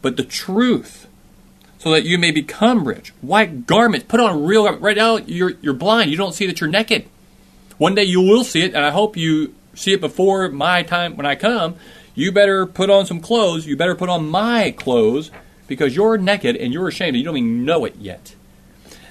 but 0.02 0.18
the 0.18 0.24
truth. 0.24 1.08
So 1.78 1.92
that 1.92 2.06
you 2.06 2.18
may 2.18 2.32
become 2.32 2.88
rich. 2.88 3.10
White 3.22 3.68
garments. 3.68 4.06
Put 4.08 4.22
on 4.22 4.46
real 4.46 4.64
garments. 4.64 4.84
Right 4.84 4.96
now, 4.96 5.18
you're, 5.18 5.52
you're 5.62 5.74
blind. 5.74 6.12
You 6.12 6.18
don't 6.18 6.34
see 6.34 6.48
that 6.48 6.62
you're 6.62 6.70
naked. 6.70 7.08
One 7.78 7.94
day 7.94 8.06
you 8.06 8.22
will 8.22 8.46
see 8.46 8.62
it, 8.62 8.74
and 8.74 8.86
I 8.86 8.92
hope 8.92 9.18
you 9.18 9.54
see 9.74 9.94
it 9.94 10.02
before 10.02 10.50
my 10.50 10.84
time 10.84 11.16
when 11.16 11.26
I 11.26 11.36
come. 11.36 11.76
You 12.16 12.32
better 12.32 12.66
put 12.66 12.90
on 12.90 13.06
some 13.06 13.20
clothes. 13.20 13.66
You 13.66 13.76
better 13.76 13.96
put 13.96 14.10
on 14.10 14.30
my 14.30 14.72
clothes 14.72 15.32
because 15.68 15.96
you're 15.96 16.18
naked 16.18 16.56
and 16.56 16.74
you're 16.74 16.88
ashamed 16.88 17.16
and 17.16 17.18
you 17.18 17.24
don't 17.24 17.38
even 17.38 17.66
know 17.66 17.86
it 17.86 17.96
yet. 17.96 18.36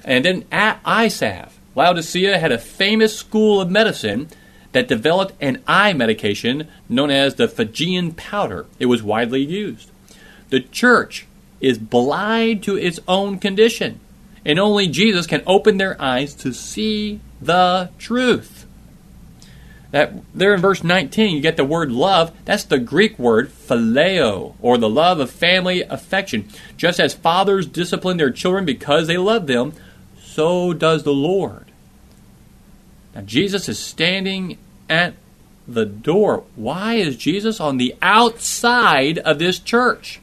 And 0.05 0.25
then 0.25 0.45
at 0.53 0.83
salve. 1.11 1.59
Laodicea 1.75 2.39
had 2.39 2.53
a 2.53 2.59
famous 2.59 3.17
school 3.17 3.61
of 3.61 3.71
medicine 3.71 4.29
that 4.73 4.89
developed 4.89 5.35
an 5.41 5.63
eye 5.67 5.93
medication 5.93 6.69
known 6.89 7.11
as 7.11 7.35
the 7.35 7.49
Phrygian 7.49 8.13
powder. 8.13 8.67
It 8.79 8.87
was 8.87 9.03
widely 9.03 9.43
used. 9.43 9.91
The 10.51 10.61
church 10.61 11.27
is 11.61 11.79
blind 11.79 12.63
to 12.65 12.77
its 12.77 13.01
own 13.07 13.39
condition, 13.39 14.01
and 14.45 14.59
only 14.59 14.89
Jesus 14.89 15.27
can 15.27 15.43
open 15.47 15.79
their 15.79 16.01
eyes 16.01 16.35
to 16.37 16.53
see 16.53 17.21
the 17.41 17.91
truth. 17.99 18.62
That 19.93 20.15
there 20.35 20.55
in 20.55 20.61
verse 20.61 20.83
19, 20.83 21.37
you 21.37 21.41
get 21.43 21.57
the 21.57 21.65
word 21.65 21.93
love. 21.93 22.33
That's 22.45 22.65
the 22.65 22.79
Greek 22.79 23.19
word 23.19 23.51
phileo, 23.51 24.55
or 24.61 24.79
the 24.79 24.89
love 24.89 25.21
of 25.21 25.31
family 25.31 25.83
affection. 25.83 26.49
Just 26.77 26.99
as 26.99 27.15
fathers 27.15 27.67
discipline 27.67 28.17
their 28.17 28.31
children 28.31 28.65
because 28.65 29.07
they 29.07 29.19
love 29.19 29.47
them, 29.47 29.75
so 30.21 30.73
does 30.73 31.03
the 31.05 31.13
Lord. 31.13 31.67
Now, 33.15 33.21
Jesus 33.21 33.69
is 33.69 33.79
standing 33.79 34.57
at 34.89 35.15
the 35.69 35.85
door. 35.85 36.45
Why 36.57 36.95
is 36.95 37.17
Jesus 37.17 37.61
on 37.61 37.77
the 37.77 37.95
outside 38.01 39.19
of 39.19 39.39
this 39.39 39.59
church? 39.59 40.21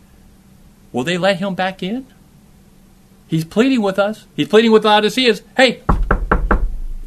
Will 0.91 1.03
they 1.03 1.19
let 1.19 1.38
him 1.38 1.53
back 1.53 1.84
in? 1.84 2.08
He's 3.27 3.45
pleading 3.45 3.84
with 3.84 3.99
us. 3.99 4.25
He's 4.36 4.47
pleading 4.47 4.71
with 4.71 4.84
Laodiceans. 4.84 5.43
Hey, 5.55 5.84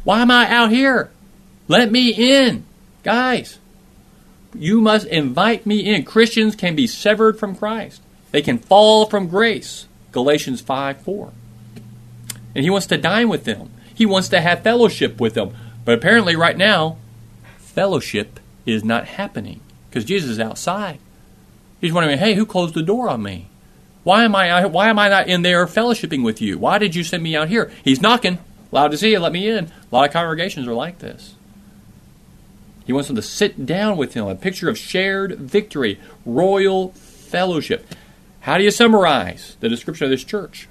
why 0.05 0.21
am 0.21 0.31
I 0.31 0.49
out 0.49 0.71
here? 0.71 1.11
Let 1.67 1.91
me 1.91 2.09
in. 2.09 2.65
Guys, 3.03 3.59
you 4.53 4.81
must 4.81 5.07
invite 5.07 5.65
me 5.65 5.93
in. 5.93 6.03
Christians 6.03 6.55
can 6.55 6.75
be 6.75 6.87
severed 6.87 7.39
from 7.39 7.55
Christ, 7.55 8.01
they 8.31 8.41
can 8.41 8.57
fall 8.57 9.05
from 9.05 9.27
grace. 9.27 9.87
Galatians 10.11 10.61
5 10.61 11.01
4. 11.01 11.33
And 12.55 12.63
he 12.63 12.69
wants 12.69 12.85
to 12.87 12.97
dine 12.97 13.29
with 13.29 13.45
them, 13.45 13.71
he 13.93 14.05
wants 14.05 14.29
to 14.29 14.41
have 14.41 14.63
fellowship 14.63 15.19
with 15.19 15.33
them. 15.33 15.55
But 15.85 15.95
apparently, 15.95 16.35
right 16.35 16.57
now, 16.57 16.97
fellowship 17.57 18.39
is 18.65 18.83
not 18.83 19.05
happening 19.05 19.59
because 19.89 20.05
Jesus 20.05 20.29
is 20.29 20.39
outside. 20.39 20.99
He's 21.81 21.91
wondering, 21.91 22.19
hey, 22.19 22.35
who 22.35 22.45
closed 22.45 22.75
the 22.75 22.81
door 22.81 23.09
on 23.09 23.21
me? 23.21 23.49
Why 24.03 24.23
am 24.23 24.35
I 24.35 24.65
why 24.65 24.89
am 24.89 24.99
I 24.99 25.09
not 25.09 25.27
in 25.27 25.41
there 25.41 25.65
fellowshipping 25.65 26.23
with 26.23 26.41
you? 26.41 26.57
Why 26.57 26.77
did 26.77 26.95
you 26.95 27.03
send 27.03 27.23
me 27.23 27.35
out 27.35 27.49
here? 27.49 27.71
He's 27.83 28.01
knocking. 28.01 28.39
Laodicea, 28.71 29.19
let 29.19 29.31
me 29.31 29.47
in. 29.47 29.65
A 29.65 29.71
lot 29.91 30.07
of 30.07 30.13
congregations 30.13 30.67
are 30.67 30.73
like 30.73 30.99
this. 30.99 31.35
He 32.85 32.93
wants 32.93 33.07
them 33.07 33.15
to 33.15 33.21
sit 33.21 33.65
down 33.65 33.97
with 33.97 34.13
him, 34.13 34.27
a 34.27 34.35
picture 34.35 34.69
of 34.69 34.77
shared 34.77 35.37
victory, 35.37 35.99
royal 36.25 36.89
fellowship. 36.89 37.87
How 38.41 38.57
do 38.57 38.63
you 38.63 38.71
summarize 38.71 39.55
the 39.59 39.69
description 39.69 40.05
of 40.05 40.11
this 40.11 40.23
church? 40.23 40.67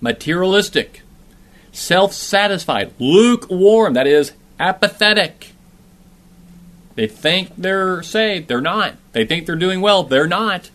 Materialistic, 0.00 1.02
self 1.72 2.12
satisfied, 2.12 2.92
lukewarm, 2.98 3.94
that 3.94 4.06
is, 4.06 4.32
apathetic. 4.60 5.52
They 6.94 7.06
think 7.06 7.52
they're 7.56 8.02
saved, 8.02 8.48
they're 8.48 8.60
not. 8.60 8.96
They 9.12 9.24
think 9.24 9.46
they're 9.46 9.56
doing 9.56 9.80
well, 9.80 10.02
they're 10.02 10.26
not. 10.26 10.70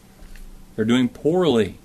They're 0.76 0.86
doing 0.86 1.10
poorly. 1.10 1.78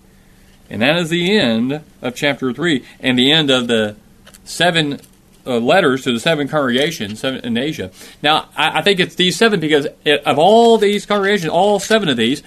And 0.70 0.82
that 0.82 0.96
is 0.96 1.10
the 1.10 1.36
end 1.36 1.82
of 2.02 2.14
chapter 2.14 2.52
3 2.52 2.84
and 3.00 3.18
the 3.18 3.32
end 3.32 3.50
of 3.50 3.68
the 3.68 3.96
seven 4.44 5.00
uh, 5.48 5.58
letters 5.58 6.04
to 6.04 6.12
the 6.12 6.20
seven 6.20 6.46
congregations 6.46 7.24
in 7.24 7.56
Asia. 7.56 7.90
Now, 8.22 8.48
I, 8.56 8.78
I 8.78 8.82
think 8.82 9.00
it's 9.00 9.14
these 9.14 9.36
seven 9.36 9.60
because 9.60 9.86
it, 10.04 10.24
of 10.24 10.38
all 10.38 10.78
these 10.78 11.06
congregations, 11.06 11.50
all 11.50 11.78
seven 11.78 12.08
of 12.08 12.16
these, 12.16 12.42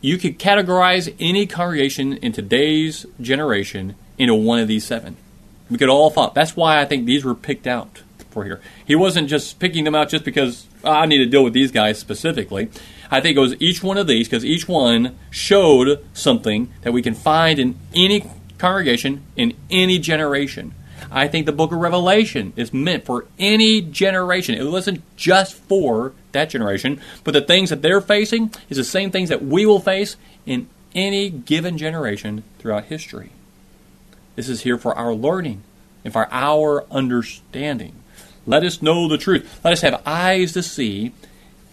you 0.00 0.18
could 0.18 0.38
categorize 0.38 1.12
any 1.18 1.46
congregation 1.46 2.14
in 2.18 2.32
today's 2.32 3.06
generation 3.20 3.96
into 4.18 4.34
one 4.34 4.60
of 4.60 4.68
these 4.68 4.84
seven. 4.84 5.16
We 5.68 5.78
could 5.78 5.88
all 5.88 6.10
thought. 6.10 6.34
That's 6.34 6.54
why 6.54 6.80
I 6.80 6.84
think 6.84 7.06
these 7.06 7.24
were 7.24 7.34
picked 7.34 7.66
out 7.66 8.02
for 8.30 8.44
here. 8.44 8.60
He 8.86 8.94
wasn't 8.94 9.28
just 9.28 9.58
picking 9.58 9.84
them 9.84 9.94
out 9.94 10.08
just 10.08 10.24
because 10.24 10.66
oh, 10.84 10.92
I 10.92 11.06
need 11.06 11.18
to 11.18 11.26
deal 11.26 11.42
with 11.42 11.52
these 11.52 11.72
guys 11.72 11.98
specifically. 11.98 12.68
I 13.10 13.20
think 13.20 13.36
it 13.36 13.40
was 13.40 13.54
each 13.60 13.82
one 13.82 13.98
of 13.98 14.06
these 14.06 14.28
because 14.28 14.44
each 14.44 14.68
one 14.68 15.16
showed 15.30 16.04
something 16.12 16.72
that 16.82 16.92
we 16.92 17.02
can 17.02 17.14
find 17.14 17.58
in 17.58 17.78
any 17.94 18.30
congregation 18.58 19.24
in 19.36 19.54
any 19.70 19.98
generation. 19.98 20.74
I 21.10 21.28
think 21.28 21.46
the 21.46 21.52
book 21.52 21.72
of 21.72 21.78
Revelation 21.78 22.52
is 22.56 22.72
meant 22.72 23.04
for 23.04 23.26
any 23.38 23.80
generation. 23.80 24.54
It 24.54 24.70
wasn't 24.70 25.02
just 25.16 25.54
for 25.54 26.12
that 26.32 26.50
generation, 26.50 27.00
but 27.24 27.32
the 27.32 27.40
things 27.40 27.70
that 27.70 27.82
they're 27.82 28.00
facing 28.00 28.52
is 28.68 28.76
the 28.76 28.84
same 28.84 29.10
things 29.10 29.28
that 29.28 29.44
we 29.44 29.66
will 29.66 29.80
face 29.80 30.16
in 30.44 30.68
any 30.94 31.30
given 31.30 31.78
generation 31.78 32.42
throughout 32.58 32.86
history. 32.86 33.30
This 34.34 34.48
is 34.48 34.62
here 34.62 34.78
for 34.78 34.94
our 34.94 35.14
learning 35.14 35.62
and 36.04 36.12
for 36.12 36.28
our 36.30 36.84
understanding. 36.90 37.94
Let 38.46 38.64
us 38.64 38.82
know 38.82 39.08
the 39.08 39.18
truth. 39.18 39.60
Let 39.64 39.72
us 39.72 39.80
have 39.80 40.02
eyes 40.06 40.52
to 40.52 40.62
see 40.62 41.12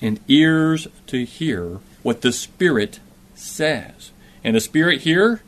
and 0.02 0.20
ears 0.28 0.88
to 1.08 1.24
hear 1.24 1.80
what 2.02 2.22
the 2.22 2.32
Spirit 2.32 3.00
says. 3.36 4.12
And 4.44 4.56
the 4.56 4.60
Spirit 4.60 5.02
here 5.02 5.42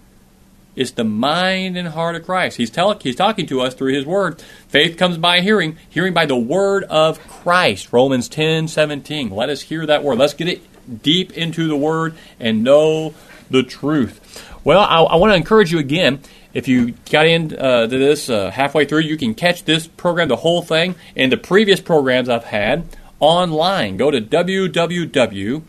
is 0.76 0.92
the 0.94 1.04
mind 1.04 1.78
and 1.78 1.88
heart 1.90 2.16
of 2.16 2.26
Christ. 2.26 2.58
He's, 2.58 2.70
tell, 2.70 2.98
he's 3.00 3.16
talking 3.16 3.46
to 3.48 3.62
us 3.62 3.74
through 3.74 3.94
His 3.94 4.06
Word. 4.06 4.42
Faith 4.68 4.98
comes 4.98 5.18
by 5.18 5.42
hearing, 5.42 5.78
hearing 5.90 6.14
by 6.14 6.26
the 6.26 6.38
Word 6.38 6.84
of 6.86 7.20
Christ. 7.28 7.92
Romans 7.92 8.28
10 8.30 8.68
17. 8.68 9.30
Let 9.30 9.50
us 9.50 9.62
hear 9.62 9.86
that 9.86 10.04
Word. 10.04 10.18
Let's 10.18 10.34
get 10.34 10.48
it 10.48 10.62
deep 11.02 11.32
into 11.34 11.68
the 11.68 11.78
Word 11.78 12.16
and 12.40 12.64
know 12.64 13.14
the 13.50 13.64
truth. 13.64 14.22
Well, 14.64 14.80
I, 14.80 15.02
I 15.02 15.16
want 15.16 15.32
to 15.32 15.36
encourage 15.36 15.72
you 15.72 15.80
again. 15.80 16.22
If 16.54 16.68
you 16.68 16.94
got 17.12 17.28
into 17.28 17.62
uh, 17.62 17.88
this 17.88 18.30
uh, 18.30 18.50
halfway 18.50 18.86
through, 18.86 19.02
you 19.02 19.18
can 19.18 19.36
catch 19.36 19.66
this 19.66 19.88
program, 19.88 20.30
the 20.30 20.38
whole 20.38 20.62
thing, 20.62 20.96
and 21.16 21.32
the 21.32 21.38
previous 21.38 21.82
programs 21.82 22.30
I've 22.30 22.46
had 22.46 22.88
online. 23.20 23.98
Go 23.98 24.10
to 24.10 24.22
www.nvcoc.net 24.22 25.60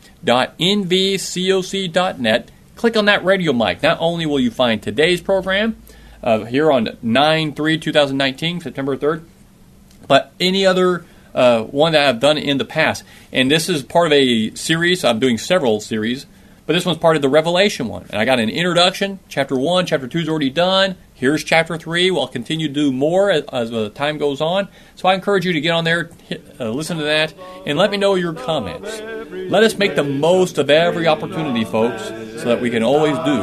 click 2.77 2.97
on 2.97 3.07
that 3.07 3.25
radio 3.25 3.53
mic. 3.53 3.83
Not 3.83 3.99
only 4.01 4.27
will 4.27 4.39
you 4.39 4.51
find 4.51 4.81
today's 4.81 5.21
program 5.21 5.83
uh, 6.23 6.45
here 6.45 6.71
on 6.71 6.97
9 7.03 7.53
3 7.55 7.79
2019, 7.79 8.61
September 8.61 8.97
3rd, 8.97 9.25
but 10.07 10.33
any 10.39 10.65
other 10.65 11.05
uh, 11.35 11.63
one 11.65 11.93
that 11.93 12.07
I've 12.07 12.21
done 12.21 12.39
in 12.39 12.59
the 12.59 12.65
past. 12.65 13.03
And 13.33 13.51
this 13.51 13.69
is 13.69 13.83
part 13.83 14.07
of 14.07 14.13
a 14.13 14.55
series. 14.55 15.05
I'm 15.05 15.19
doing 15.19 15.39
several 15.39 15.81
series, 15.81 16.27
but 16.67 16.73
this 16.73 16.85
one's 16.85 16.99
part 16.99 17.17
of 17.17 17.23
the 17.23 17.29
Revelation 17.29 17.87
one. 17.89 18.07
And 18.11 18.21
I 18.21 18.25
got 18.25 18.41
an 18.41 18.51
introduction. 18.51 19.21
Chapter 19.29 19.57
1, 19.57 19.87
Chapter 19.87 20.09
2 20.09 20.19
is 20.19 20.29
already 20.29 20.51
done. 20.51 20.97
Here's 21.15 21.45
Chapter 21.45 21.79
3. 21.79 22.11
We'll 22.11 22.27
continue 22.27 22.69
to 22.69 22.75
do 22.75 22.93
more 22.93 23.31
as, 23.31 23.45
as 23.53 23.71
the 23.71 23.89
time 23.91 24.19
goes 24.19 24.41
on. 24.41 24.69
So 24.97 25.09
I 25.09 25.15
encourage 25.15 25.47
you 25.47 25.53
to 25.53 25.61
get 25.61 25.71
on 25.71 25.85
there, 25.85 26.11
hit, 26.25 26.45
uh, 26.61 26.71
listen 26.71 26.99
to 26.99 27.05
that, 27.05 27.33
and 27.67 27.79
let 27.79 27.91
me 27.91 27.97
know 27.97 28.17
your 28.17 28.33
comments. 28.33 29.01
Let 29.31 29.63
us 29.63 29.79
make 29.79 29.95
the 29.95 30.05
most 30.05 30.59
of 30.59 30.69
every 30.69 31.07
opportunity, 31.07 31.65
folks, 31.65 32.05
so 32.05 32.49
that 32.49 32.61
we 32.61 32.71
can 32.71 32.83
always 32.83 33.17
do 33.19 33.37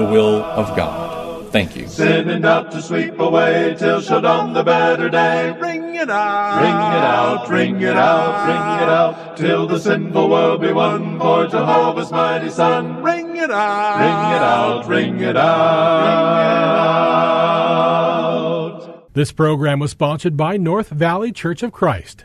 the 0.00 0.08
will 0.10 0.42
of 0.42 0.76
God. 0.76 1.11
Thank 1.52 1.76
you. 1.76 1.86
Sending 1.86 2.44
out 2.46 2.72
to 2.72 2.80
sweep 2.80 3.18
away 3.18 3.76
till 3.78 4.00
shall 4.00 4.22
dawn 4.22 4.54
the 4.54 4.62
better 4.62 5.10
day. 5.10 5.54
Ring 5.60 5.94
it 5.94 6.08
out, 6.08 6.62
ring 6.62 6.70
it 6.70 7.04
out, 7.04 7.48
ring 7.48 7.82
it 7.82 7.94
out, 7.94 8.46
ring 8.48 8.82
it 8.82 8.88
out, 8.88 9.36
till 9.36 9.66
the 9.66 9.78
sinful 9.78 10.30
world 10.30 10.62
be 10.62 10.72
won 10.72 11.20
for 11.20 11.46
Jehovah's 11.46 12.10
mighty 12.10 12.48
Son. 12.48 13.02
Ring 13.02 13.36
it 13.36 13.50
out, 13.50 13.98
ring 13.98 14.08
it 14.34 14.42
out, 14.42 14.88
ring 14.88 15.20
it 15.20 15.36
out. 15.36 17.12
This 19.12 19.30
program 19.30 19.78
was 19.78 19.90
sponsored 19.90 20.38
by 20.38 20.56
North 20.56 20.88
Valley 20.88 21.32
Church 21.32 21.62
of 21.62 21.70
Christ. 21.70 22.24